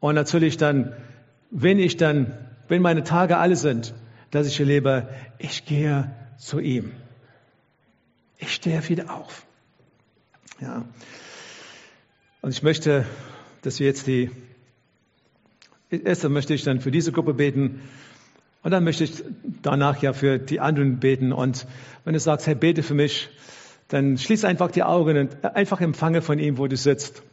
und 0.00 0.16
natürlich 0.16 0.56
dann, 0.56 0.92
wenn 1.50 1.78
ich 1.78 1.96
dann, 1.96 2.36
wenn 2.66 2.82
meine 2.82 3.04
Tage 3.04 3.36
alle 3.38 3.54
sind, 3.54 3.94
dass 4.32 4.48
ich 4.48 4.58
erlebe, 4.58 5.08
ich 5.38 5.64
gehe 5.64 6.10
zu 6.38 6.58
ihm. 6.58 6.90
Ich 8.36 8.52
stehe 8.52 8.88
wieder 8.88 9.14
auf. 9.14 9.46
Ja. 10.62 10.84
Und 12.40 12.50
ich 12.50 12.62
möchte, 12.62 13.04
dass 13.62 13.80
wir 13.80 13.88
jetzt 13.88 14.06
die, 14.06 14.30
erst 15.90 16.22
möchte 16.28 16.54
ich 16.54 16.62
dann 16.62 16.80
für 16.80 16.92
diese 16.92 17.10
Gruppe 17.10 17.34
beten 17.34 17.80
und 18.62 18.70
dann 18.70 18.84
möchte 18.84 19.02
ich 19.02 19.24
danach 19.62 20.00
ja 20.02 20.12
für 20.12 20.38
die 20.38 20.60
anderen 20.60 21.00
beten. 21.00 21.32
Und 21.32 21.66
wenn 22.04 22.12
du 22.12 22.20
sagst, 22.20 22.46
Herr, 22.46 22.54
bete 22.54 22.84
für 22.84 22.94
mich, 22.94 23.28
dann 23.88 24.16
schließ 24.16 24.44
einfach 24.44 24.70
die 24.70 24.84
Augen 24.84 25.16
und 25.16 25.44
einfach 25.44 25.80
empfange 25.80 26.22
von 26.22 26.38
ihm, 26.38 26.58
wo 26.58 26.68
du 26.68 26.76
sitzt. 26.76 27.24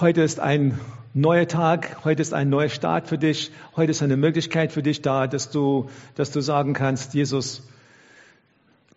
Heute 0.00 0.22
ist 0.22 0.40
ein 0.40 0.80
neuer 1.12 1.48
Tag, 1.48 2.02
heute 2.04 2.22
ist 2.22 2.32
ein 2.32 2.48
neuer 2.48 2.70
Start 2.70 3.08
für 3.08 3.18
dich, 3.18 3.52
heute 3.76 3.90
ist 3.90 4.00
eine 4.00 4.16
Möglichkeit 4.16 4.72
für 4.72 4.82
dich 4.82 5.02
da, 5.02 5.26
dass 5.26 5.50
du, 5.50 5.90
dass 6.14 6.30
du 6.30 6.40
sagen 6.40 6.72
kannst, 6.72 7.12
Jesus, 7.12 7.68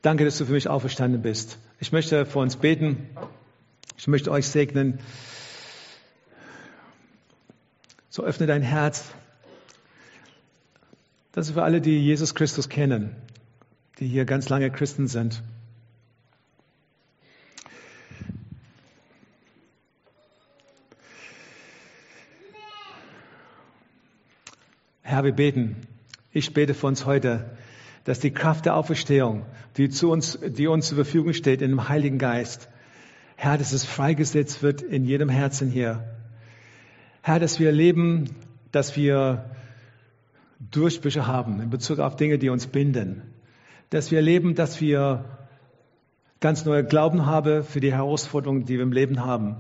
danke, 0.04 0.26
dass 0.26 0.38
du 0.38 0.46
für 0.46 0.52
mich 0.52 0.68
auferstanden 0.68 1.24
bist. 1.24 1.58
Ich 1.80 1.92
möchte 1.92 2.28
für 2.28 2.40
uns 2.40 2.58
beten. 2.58 3.10
Ich 3.98 4.08
möchte 4.08 4.32
euch 4.32 4.48
segnen. 4.48 5.00
So 8.10 8.24
öffne 8.24 8.46
dein 8.46 8.62
Herz. 8.62 9.06
Das 11.32 11.48
ist 11.48 11.54
für 11.54 11.64
alle, 11.64 11.82
die 11.82 11.98
Jesus 11.98 12.36
Christus 12.36 12.70
kennen, 12.70 13.16
die 14.00 14.08
hier 14.08 14.26
ganz 14.26 14.50
lange 14.50 14.70
Christen 14.70 15.08
sind. 15.08 15.42
Herr, 25.02 25.24
wir 25.24 25.32
beten. 25.32 25.76
Ich 26.32 26.54
bete 26.54 26.74
für 26.74 26.88
uns 26.88 27.06
heute, 27.06 27.58
dass 28.04 28.20
die 28.20 28.32
Kraft 28.32 28.66
der 28.66 28.76
Auferstehung, 28.76 29.46
die 29.78 29.90
zu 29.90 30.12
uns, 30.12 30.38
die 30.42 30.68
uns 30.68 30.88
zur 30.88 30.98
Verfügung 30.98 31.34
steht 31.34 31.62
in 31.62 31.70
dem 31.70 31.90
Heiligen 31.90 32.18
Geist, 32.18 32.70
Herr, 33.36 33.58
dass 33.58 33.74
es 33.74 33.84
freigesetzt 33.84 34.64
wird 34.64 34.82
in 34.82 35.06
jedem 35.06 35.30
Herzen 35.30 35.70
hier. 35.70 36.04
Herr, 37.22 37.40
dass 37.40 37.60
wir 37.60 37.68
erleben, 37.68 38.30
dass 38.72 38.96
wir 38.96 39.50
Durchbrüche 40.72 41.28
haben 41.28 41.60
in 41.62 41.70
Bezug 41.70 42.00
auf 42.00 42.16
Dinge, 42.16 42.38
die 42.38 42.50
uns 42.50 42.68
binden. 42.68 43.22
Dass 43.90 44.12
wir 44.12 44.20
erleben, 44.20 44.56
dass 44.56 44.80
wir 44.82 45.26
ganz 46.40 46.66
neue 46.66 46.84
Glauben 46.84 47.26
haben 47.26 47.64
für 47.64 47.80
die 47.80 47.92
Herausforderungen, 47.92 48.66
die 48.66 48.76
wir 48.76 48.84
im 48.84 48.92
Leben 48.92 49.26
haben. 49.26 49.58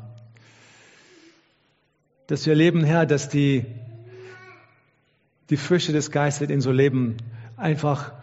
Dass 2.27 2.45
wir 2.45 2.53
erleben, 2.53 2.83
Herr, 2.83 3.05
dass 3.05 3.29
die 3.29 3.65
die 5.49 5.57
Früchte 5.57 5.91
des 5.91 6.09
Geistes 6.09 6.49
in 6.49 6.61
so 6.61 6.71
Leben 6.71 7.17
einfach 7.57 8.13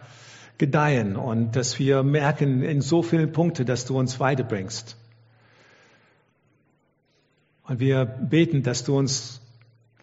gedeihen 0.61 1.15
und 1.15 1.55
dass 1.55 1.79
wir 1.79 2.03
merken 2.03 2.61
in 2.61 2.81
so 2.81 3.01
vielen 3.01 3.31
Punkten, 3.31 3.65
dass 3.65 3.85
du 3.85 3.97
uns 3.97 4.19
weiterbringst. 4.19 4.95
Und 7.63 7.79
wir 7.79 8.05
beten, 8.05 8.61
dass 8.61 8.83
du 8.83 8.95
uns 8.95 9.41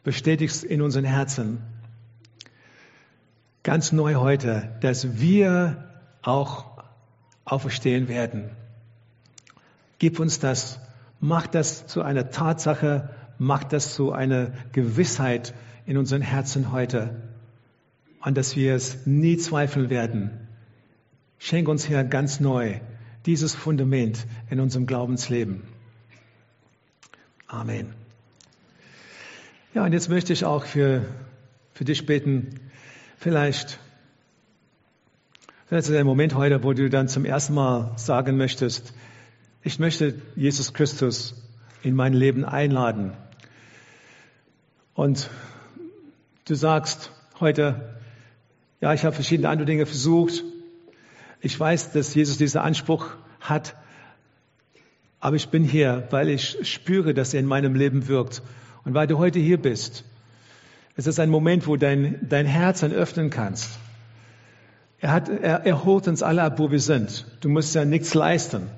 bestätigst 0.03 0.65
in 0.65 0.83
unseren 0.83 1.05
Herzen, 1.05 1.61
ganz 3.63 3.93
neu 3.93 4.17
heute, 4.17 4.77
dass 4.81 5.21
wir 5.21 5.85
auch 6.23 6.65
auferstehen 7.45 8.09
werden. 8.09 8.51
Gib 10.01 10.19
uns 10.19 10.41
das, 10.41 10.81
mach 11.21 11.47
das 11.47 11.87
zu 11.87 12.03
einer 12.03 12.31
Tatsache, 12.31 13.11
mach 13.39 13.63
das 13.63 13.95
zu 13.95 14.11
einer 14.11 14.51
Gewissheit, 14.73 15.55
in 15.87 15.97
unseren 15.97 16.21
Herzen 16.21 16.73
heute 16.73 17.15
und 18.25 18.37
dass 18.37 18.57
wir 18.57 18.75
es 18.75 19.07
nie 19.07 19.37
zweifeln 19.37 19.89
werden. 19.89 20.48
Schenk 21.39 21.69
uns, 21.69 21.89
Herr, 21.89 22.05
ganz 22.05 22.41
neu 22.41 22.81
dieses 23.27 23.55
Fundament 23.55 24.27
in 24.51 24.61
unserem 24.61 24.87
Glaubensleben. 24.87 25.63
Amen. 27.47 27.95
Ja, 29.75 29.85
und 29.85 29.93
jetzt 29.93 30.09
möchte 30.09 30.33
ich 30.33 30.45
auch 30.45 30.65
für, 30.65 31.05
für 31.73 31.85
dich 31.85 32.07
beten, 32.07 32.61
vielleicht, 33.17 33.79
vielleicht 35.67 35.85
ist 35.85 35.91
es 35.91 35.97
ein 35.97 36.07
Moment 36.07 36.35
heute, 36.35 36.63
wo 36.63 36.73
du 36.73 36.89
dann 36.89 37.09
zum 37.09 37.25
ersten 37.25 37.55
Mal 37.55 37.93
sagen 37.97 38.37
möchtest, 38.37 38.93
ich 39.63 39.79
möchte 39.79 40.15
Jesus 40.37 40.73
Christus 40.73 41.35
in 41.83 41.95
mein 41.95 42.13
Leben 42.13 42.45
einladen. 42.45 43.13
Und 44.95 45.31
Du 46.49 46.55
sagst 46.55 47.11
heute, 47.41 47.99
ja, 48.81 48.95
ich 48.95 49.05
habe 49.05 49.15
verschiedene 49.15 49.51
andere 49.51 49.67
Dinge 49.67 49.85
versucht. 49.85 50.43
Ich 51.41 51.59
weiß, 51.59 51.93
dass 51.93 52.15
Jesus 52.15 52.39
diesen 52.39 52.61
Anspruch 52.61 53.11
hat, 53.41 53.75
Aber 55.21 55.37
ich 55.37 55.49
bin 55.49 55.65
hier, 55.65 56.07
weil 56.11 56.29
ich 56.29 56.59
spüre, 56.63 57.15
dass 57.15 57.35
er 57.35 57.41
in 57.41 57.47
meinem 57.47 57.75
Leben 57.75 58.09
wirkt. 58.09 58.43
Und 58.85 58.95
weil 58.95 59.07
du 59.07 59.19
heute 59.19 59.39
hier 59.39 59.61
bist, 59.61 60.05
ist 60.97 61.07
es 61.07 61.19
ein 61.19 61.31
Moment, 61.31 61.67
wo 61.67 61.77
dein, 61.77 62.19
dein 62.29 62.47
Herz 62.47 62.81
dann 62.81 62.93
öffnen 62.93 63.31
kannst. 63.31 63.79
Er, 65.01 65.13
hat, 65.13 65.29
er, 65.29 65.65
er 65.65 65.85
holt 65.85 66.09
uns 66.09 66.23
alle 66.23 66.43
ab, 66.43 66.59
wo 66.59 66.71
wir 66.71 66.81
sind. 66.81 67.27
Du 67.41 67.49
musst 67.49 67.75
ja 67.75 67.85
nichts 67.85 68.15
leisten. 68.15 68.69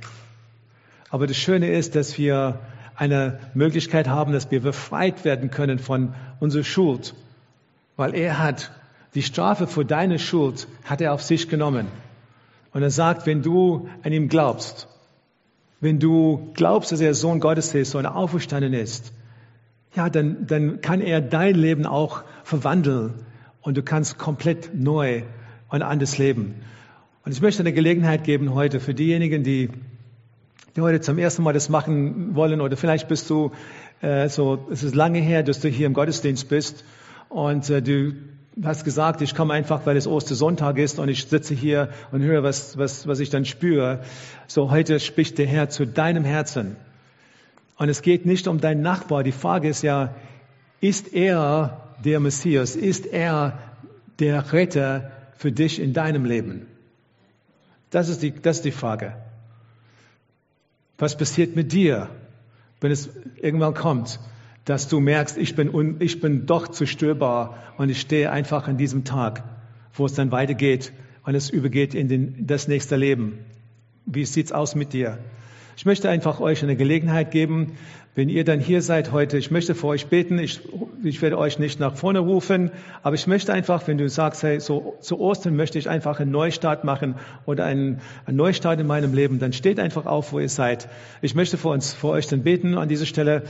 Aber 1.11 1.27
das 1.27 1.37
Schöne 1.37 1.71
ist, 1.71 1.95
dass 1.95 2.17
wir 2.19 2.59
eine 2.95 3.41
Möglichkeit 3.55 4.09
haben, 4.09 4.33
dass 4.33 4.51
wir 4.51 4.61
befreit 4.61 5.25
werden 5.25 5.51
können 5.51 5.79
von 5.79 6.15
unserer 6.39 6.65
Schuld. 6.65 7.15
Weil 7.97 8.15
er 8.15 8.39
hat 8.39 8.71
die 9.15 9.23
Strafe 9.23 9.67
für 9.67 9.85
deine 9.85 10.19
Schuld, 10.19 10.69
hat 10.85 11.01
er 11.01 11.13
auf 11.13 11.23
sich 11.23 11.49
genommen. 11.49 11.89
Und 12.73 12.83
er 12.83 12.91
sagt, 12.91 13.27
wenn 13.27 13.43
du 13.43 13.89
an 14.03 14.13
ihm 14.13 14.29
glaubst, 14.29 14.89
wenn 15.81 15.99
du 15.99 16.51
glaubst, 16.55 16.93
dass 16.93 17.01
er 17.01 17.15
Sohn 17.15 17.41
Gottes 17.41 17.75
ist 17.75 17.95
und 17.95 18.07
auferstanden 18.07 18.75
ist, 18.75 19.13
ja, 19.95 20.09
dann, 20.09 20.47
dann 20.47 20.81
kann 20.81 21.01
er 21.01 21.21
dein 21.21 21.55
Leben 21.55 21.87
auch 21.87 22.23
verwandeln 22.45 23.15
und 23.61 23.77
du 23.77 23.83
kannst 23.83 24.19
komplett 24.19 24.75
neu 24.75 25.23
und 25.69 25.83
anders 25.83 26.19
leben. 26.19 26.55
Und 27.25 27.33
ich 27.33 27.43
möchte 27.43 27.63
eine 27.63 27.73
Gelegenheit 27.73 28.25
geben 28.25 28.55
heute 28.55 28.79
für 28.79 28.95
diejenigen, 28.95 29.43
die, 29.43 29.71
die 30.77 30.81
heute 30.81 31.01
zum 31.01 31.19
ersten 31.19 31.43
Mal 31.43 31.53
das 31.53 31.69
machen 31.69 32.35
wollen 32.35 32.61
oder 32.61 32.77
vielleicht 32.77 33.09
bist 33.09 33.29
du 33.31 33.51
äh, 34.01 34.29
so, 34.29 34.67
es 34.71 34.83
ist 34.83 34.95
lange 34.95 35.19
her, 35.19 35.43
dass 35.43 35.61
du 35.61 35.69
hier 35.69 35.87
im 35.87 35.95
Gottesdienst 35.95 36.49
bist 36.49 36.85
und 37.29 37.69
äh, 37.69 37.83
du 37.83 38.15
hast 38.63 38.85
gesagt, 38.85 39.23
ich 39.23 39.35
komme 39.35 39.55
einfach, 39.55 39.87
weil 39.87 39.97
es 39.97 40.07
Ostersonntag 40.07 40.79
ist 40.79 40.99
und 40.99 41.09
ich 41.09 41.25
sitze 41.25 41.55
hier 41.55 41.91
und 42.13 42.23
höre, 42.23 42.43
was, 42.43 42.77
was, 42.77 43.07
was 43.07 43.21
ich 43.21 43.31
dann 43.31 43.45
spüre. 43.45 44.01
So 44.47 44.71
heute 44.71 45.01
spricht 45.01 45.39
der 45.39 45.47
Herr 45.47 45.69
zu 45.69 45.87
deinem 45.87 46.25
Herzen. 46.25 46.77
Und 47.77 47.89
es 47.89 48.03
geht 48.03 48.27
nicht 48.27 48.49
um 48.49 48.61
deinen 48.61 48.83
Nachbar. 48.83 49.23
Die 49.23 49.33
Frage 49.33 49.69
ist 49.69 49.83
ja, 49.83 50.15
ist 50.81 51.15
er 51.15 51.81
der 52.05 52.21
Messias? 52.21 52.77
Ist 52.77 53.07
er 53.07 53.59
der 54.19 54.53
Retter 54.53 55.11
für 55.37 55.53
dich 55.53 55.81
in 55.81 55.93
deinem 55.93 56.25
Leben? 56.25 56.67
Das 57.91 58.09
ist 58.09 58.23
die, 58.23 58.33
das 58.33 58.59
ist 58.59 58.65
die 58.65 58.73
Frage. 58.73 59.15
Was 60.99 61.17
passiert 61.17 61.57
mit 61.57 61.73
dir, 61.73 62.09
wenn 62.81 62.93
es 62.93 63.09
irgendwann 63.37 63.75
kommt? 63.75 64.21
Dass 64.65 64.89
du 64.89 65.01
merkst, 65.01 65.37
ich 65.39 65.55
bin, 65.55 65.73
un, 65.73 65.97
ich 66.01 66.21
bin 66.21 66.47
doch 66.47 66.69
zerstörbar 66.69 67.57
und 67.79 67.89
ich 67.89 68.01
stehe 68.01 68.31
einfach 68.31 68.69
an 68.69 68.77
diesem 68.77 69.05
Tag, 69.05 69.43
wo 69.95 70.07
es 70.07 70.15
dann 70.15 70.31
weitergeht 70.33 70.93
und 71.25 71.35
es 71.35 71.51
übergeht 71.51 71.95
in 71.95 72.09
den, 72.09 72.47
das 72.47 72.69
nächste 72.69 72.97
Leben. 72.97 73.39
Wie 74.07 74.25
sieht's 74.25 74.53
aus 74.53 74.75
mit 74.75 74.93
dir? 74.93 75.19
Ich 75.77 75.87
möchte 75.87 76.11
einfach 76.11 76.41
euch 76.41 76.63
eine 76.63 76.77
Gelegenheit 76.77 77.31
geben, 77.31 77.73
wenn 78.15 78.29
ihr 78.29 78.45
dann 78.45 78.59
hier 78.59 78.83
seid 78.83 79.13
heute, 79.13 79.39
ich 79.39 79.51
möchte 79.51 79.75
für 79.75 79.87
euch 79.87 80.09
beten, 80.09 80.39
ich, 80.39 80.61
ich 81.05 81.23
werde 81.23 81.39
euch 81.39 81.59
nicht 81.59 81.79
nach 81.79 81.95
vorne 81.95 82.19
rufen, 82.19 82.73
aber 83.03 83.15
ich 83.15 83.27
möchte 83.29 83.53
einfach, 83.53 83.87
wenn 83.87 83.99
du 83.99 84.09
sagst, 84.09 84.43
hey, 84.43 84.59
so 84.59 84.97
zu 85.01 85.21
Ostern 85.21 85.55
möchte 85.55 85.79
ich 85.79 85.89
einfach 85.89 86.19
einen 86.19 86.33
Neustart 86.33 86.85
machen 86.85 87.15
oder 87.47 87.65
einen, 87.65 88.01
einen 88.27 88.37
Neustart 88.37 88.81
in 88.81 88.89
meinem 88.89 89.15
Leben, 89.15 89.39
dann 89.39 89.53
steht 89.53 89.79
einfach 89.79 90.07
auf, 90.07 90.33
wo 90.33 90.41
ihr 90.41 90.49
seid. 90.49 90.89
Ich 91.23 91.37
möchte 91.37 91.57
für 91.57 91.69
uns, 91.69 91.95
für 91.95 92.09
euch 92.09 92.27
dann 92.27 92.43
beten 92.43 92.77
an 92.77 92.89
dieser 92.89 93.07
Stelle. 93.07 93.45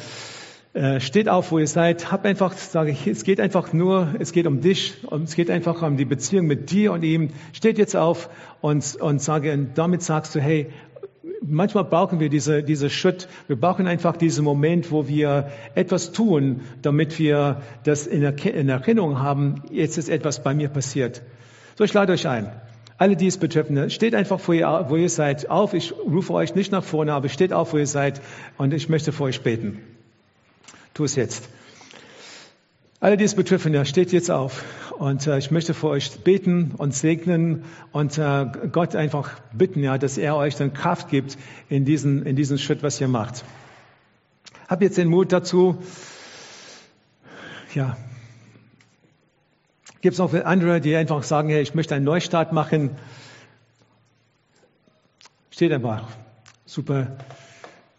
Äh, 0.73 1.01
steht 1.01 1.29
auf, 1.29 1.51
wo 1.51 1.59
ihr 1.59 1.66
seid. 1.66 2.12
Hab 2.12 2.25
einfach, 2.25 2.53
sage 2.53 2.93
ich, 2.93 3.05
es 3.09 3.25
geht 3.25 3.41
einfach 3.41 3.73
nur, 3.73 4.14
es 4.21 4.31
geht 4.31 4.47
um 4.47 4.61
dich 4.61 5.03
und 5.05 5.25
es 5.25 5.35
geht 5.35 5.51
einfach 5.51 5.83
um 5.83 5.97
die 5.97 6.05
Beziehung 6.05 6.47
mit 6.47 6.71
dir 6.71 6.93
und 6.93 7.03
ihm. 7.03 7.31
Steht 7.53 7.77
jetzt 7.77 7.97
auf 7.97 8.31
und, 8.61 8.97
und 9.01 9.21
sage, 9.21 9.53
und 9.53 9.77
damit 9.77 10.03
sagst 10.03 10.33
du, 10.37 10.41
hey, 10.41 10.68
manchmal 11.43 11.83
brauchen 11.83 12.21
wir 12.21 12.29
diese, 12.29 12.62
diese 12.62 12.89
Schritt. 12.89 13.27
Wir 13.49 13.57
brauchen 13.57 13.89
einfach 13.89 14.16
diesen 14.16 14.45
Moment, 14.45 14.93
wo 14.93 15.09
wir 15.09 15.51
etwas 15.75 16.12
tun, 16.12 16.61
damit 16.83 17.18
wir 17.18 17.62
das 17.83 18.07
in, 18.07 18.23
in 18.23 18.68
Erinnerung 18.68 19.18
haben. 19.18 19.64
Jetzt 19.73 19.99
ist 19.99 20.09
etwas 20.09 20.41
bei 20.45 20.55
mir 20.55 20.68
passiert. 20.68 21.23
So, 21.77 21.83
ich 21.83 21.93
lade 21.95 22.12
euch 22.12 22.29
ein. 22.29 22.49
Alle, 22.97 23.16
die 23.16 23.27
es 23.27 23.39
betreffen, 23.39 23.91
steht 23.91 24.14
einfach, 24.14 24.39
wo 24.47 24.53
ihr, 24.53 24.87
wo 24.89 24.95
ihr 24.95 25.09
seid, 25.09 25.51
auf. 25.51 25.75
Ich 25.75 25.93
rufe 25.93 26.33
euch 26.33 26.55
nicht 26.55 26.71
nach 26.71 26.85
vorne, 26.85 27.12
aber 27.12 27.29
steht 27.29 27.53
auf, 27.53 27.73
wo 27.73 27.79
ihr 27.79 27.89
seid 27.89 28.21
und 28.57 28.73
ich 28.73 28.89
möchte 28.89 29.11
für 29.11 29.25
euch 29.25 29.43
beten 29.43 29.81
tu 30.95 31.05
es 31.05 31.16
jetzt. 31.16 31.49
Alle, 33.03 33.16
die 33.16 33.24
es 33.24 33.34
betreffen, 33.34 33.72
ja, 33.72 33.86
steht 33.86 34.12
jetzt 34.12 34.30
auf. 34.30 34.62
Und 34.99 35.26
äh, 35.26 35.38
ich 35.38 35.51
möchte 35.51 35.72
für 35.72 35.88
euch 35.88 36.20
beten 36.20 36.72
und 36.76 36.95
segnen 36.95 37.64
und 37.93 38.18
äh, 38.18 38.47
Gott 38.70 38.95
einfach 38.95 39.41
bitten, 39.55 39.82
ja, 39.82 39.97
dass 39.97 40.18
er 40.18 40.36
euch 40.36 40.57
dann 40.57 40.74
Kraft 40.74 41.09
gibt 41.09 41.38
in 41.70 41.86
diesen, 41.86 42.26
in 42.26 42.36
diesen 42.36 42.59
Schritt, 42.59 42.82
was 42.82 43.01
ihr 43.01 43.09
macht. 43.09 43.45
Hab 44.68 44.82
jetzt 44.82 44.99
den 44.99 45.09
Mut 45.09 45.32
dazu. 45.32 45.78
Ja. 47.74 47.97
Gibt 50.03 50.12
es 50.14 50.18
noch 50.18 50.34
andere, 50.34 50.82
die 50.82 50.95
einfach 50.95 51.22
sagen, 51.22 51.49
hey, 51.49 51.62
ich 51.62 51.74
möchte 51.74 51.95
einen 51.95 52.05
Neustart 52.05 52.53
machen? 52.53 52.91
Steht 55.51 55.72
einfach. 55.72 56.09
Super. 56.66 57.16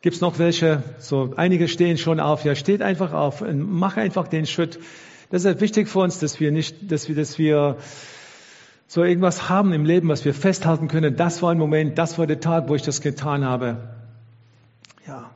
Gibt 0.02 0.16
es 0.16 0.22
noch 0.22 0.40
welche? 0.40 0.82
So, 0.98 1.34
einige 1.36 1.68
stehen 1.68 2.00
schon 2.00 2.20
auf. 2.20 2.44
Ja, 2.44 2.56
steht 2.56 2.82
einfach 2.82 3.14
auf 3.14 3.42
und 3.42 3.62
mach 3.62 3.98
einfach 3.98 4.28
den 4.28 4.48
Schritt. 4.48 4.80
Das 5.30 5.46
ist 5.46 5.62
wichtig 5.62 5.88
für 5.88 6.00
uns, 6.00 6.18
dass 6.20 6.40
wir 6.40 6.52
nicht, 6.52 6.92
dass 6.92 7.08
wir, 7.08 7.16
dass 7.16 7.38
wir 7.38 7.78
so 8.88 9.04
irgendwas 9.04 9.48
haben 9.48 9.74
im 9.74 9.86
Leben, 9.86 10.10
was 10.10 10.26
wir 10.26 10.34
festhalten 10.34 10.88
können. 10.88 11.16
Das 11.16 11.44
war 11.44 11.52
ein 11.52 11.60
Moment, 11.60 12.00
das 12.00 12.18
war 12.18 12.26
der 12.26 12.40
Tag, 12.40 12.68
wo 12.68 12.76
ich 12.76 12.82
das 12.82 13.02
getan 13.02 13.46
habe. 13.46 13.78
Ja. 15.08 15.30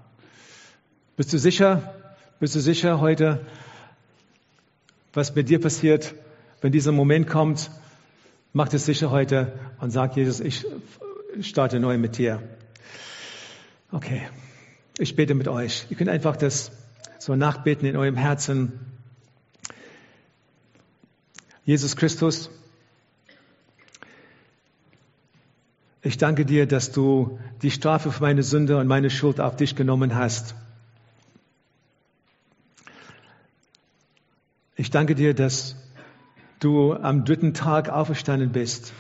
Bist 1.16 1.32
du 1.32 1.38
sicher? 1.38 1.94
Bist 2.40 2.56
du 2.56 2.60
sicher 2.60 3.00
heute, 3.00 3.46
was 5.14 5.34
mit 5.36 5.48
dir 5.48 5.62
passiert, 5.62 6.16
wenn 6.62 6.72
dieser 6.72 6.92
Moment 6.92 7.28
kommt? 7.28 7.70
Mach 8.52 8.74
es 8.74 8.86
sicher 8.86 9.12
heute 9.12 9.54
und 9.80 9.92
sag 9.92 10.18
Jesus, 10.18 10.40
ich 10.40 10.66
starte 11.40 11.80
neu 11.80 11.98
mit 11.98 12.18
dir. 12.18 12.42
Okay. 13.92 14.24
Ich 14.98 15.18
bete 15.18 15.36
mit 15.36 15.50
euch. 15.50 15.88
Ihr 15.90 15.98
könnt 15.98 16.10
einfach 16.10 16.38
das 16.38 16.72
so 17.20 17.36
nachbeten 17.36 17.86
in 17.86 17.98
eurem 17.98 18.16
Herzen. 18.16 18.80
Jesus 21.66 21.98
Christus, 21.98 22.50
ich 26.02 26.18
danke 26.18 26.46
dir, 26.46 26.66
dass 26.66 26.94
du 26.94 27.40
die 27.62 27.72
Strafe 27.72 28.12
für 28.12 28.22
meine 28.22 28.44
Sünde 28.44 28.78
und 28.78 28.88
meine 28.88 29.10
Schuld 29.10 29.42
auf 29.42 29.58
dich 29.58 29.76
genommen 29.76 30.16
hast. 30.16 30.56
Ich 34.78 34.92
danke 34.92 35.16
dir, 35.16 35.34
dass 35.34 35.76
du 36.60 36.94
am 36.94 37.26
dritten 37.26 37.54
Tag 37.54 37.90
auferstanden 37.90 38.54
bist. 38.54 38.94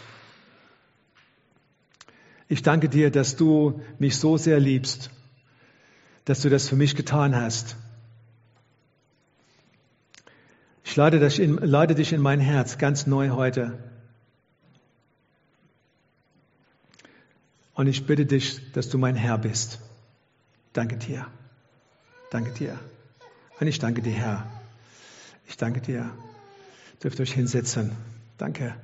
Ich 2.49 2.63
danke 2.63 2.89
dir, 2.89 3.11
dass 3.11 3.37
du 3.37 3.81
mich 3.97 4.17
so 4.17 4.35
sehr 4.35 4.59
liebst 4.59 5.09
dass 6.26 6.41
du 6.41 6.49
das 6.49 6.67
für 6.67 6.76
mich 6.76 6.95
getan 6.95 7.36
hast. 7.36 7.78
Ich 10.84 10.95
lade 10.95 11.19
dich 11.19 11.39
in, 11.39 11.55
lade 11.55 11.95
dich 11.95 12.13
in 12.13 12.21
mein 12.21 12.39
Herz 12.39 12.78
ganz 12.78 13.07
neu 13.07 13.30
heute. 13.30 13.78
Und 17.73 17.88
ich 17.88 18.05
bitte 18.05 18.26
dich, 18.26 18.71
dass 18.71 18.89
du 18.89 18.97
mein 18.97 19.15
Herr 19.15 19.38
bist. 19.38 19.80
Danke 20.73 20.97
dir. 20.97 21.28
Danke 22.32 22.51
dir. 22.51 22.80
Und 23.59 23.67
ich 23.67 23.80
danke 23.80 24.01
dir, 24.01 24.13
Herr. 24.13 24.47
Ich 25.47 25.57
danke 25.57 25.82
dir. 25.82 26.11
Dürft 27.03 27.19
euch 27.19 27.34
hinsetzen. 27.34 27.91
Danke. 28.38 28.76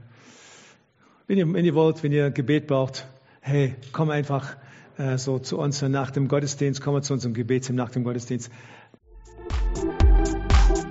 Wenn 1.27 1.37
ihr, 1.37 1.53
wenn 1.53 1.65
ihr 1.65 1.75
wollt, 1.75 2.03
wenn 2.03 2.11
ihr 2.11 2.31
Gebet 2.31 2.67
braucht, 2.67 3.07
hey, 3.41 3.75
komm 3.93 4.09
einfach 4.09 4.57
äh, 4.97 5.17
so 5.17 5.39
zu 5.39 5.57
uns 5.57 5.81
nach 5.81 6.11
dem 6.11 6.27
Gottesdienst, 6.27 6.81
kommen 6.81 6.97
wir 6.97 7.01
zu 7.01 7.13
unserem 7.13 7.33
Gebet 7.33 7.71
nach 7.71 7.89
dem 7.89 8.03
Gottesdienst. 8.03 8.51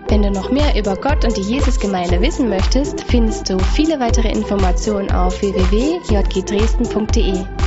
Wenn 0.09 0.23
du 0.23 0.31
noch 0.31 0.51
mehr 0.51 0.75
über 0.77 0.97
Gott 0.97 1.25
und 1.25 1.37
die 1.37 1.43
Jesusgemeinde 1.43 2.21
wissen 2.21 2.49
möchtest, 2.49 3.05
findest 3.05 3.49
du 3.49 3.61
viele 3.61 4.01
weitere 4.01 4.29
Informationen 4.29 5.13
auf 5.13 5.41
www.jgdresden.de. 5.41 7.60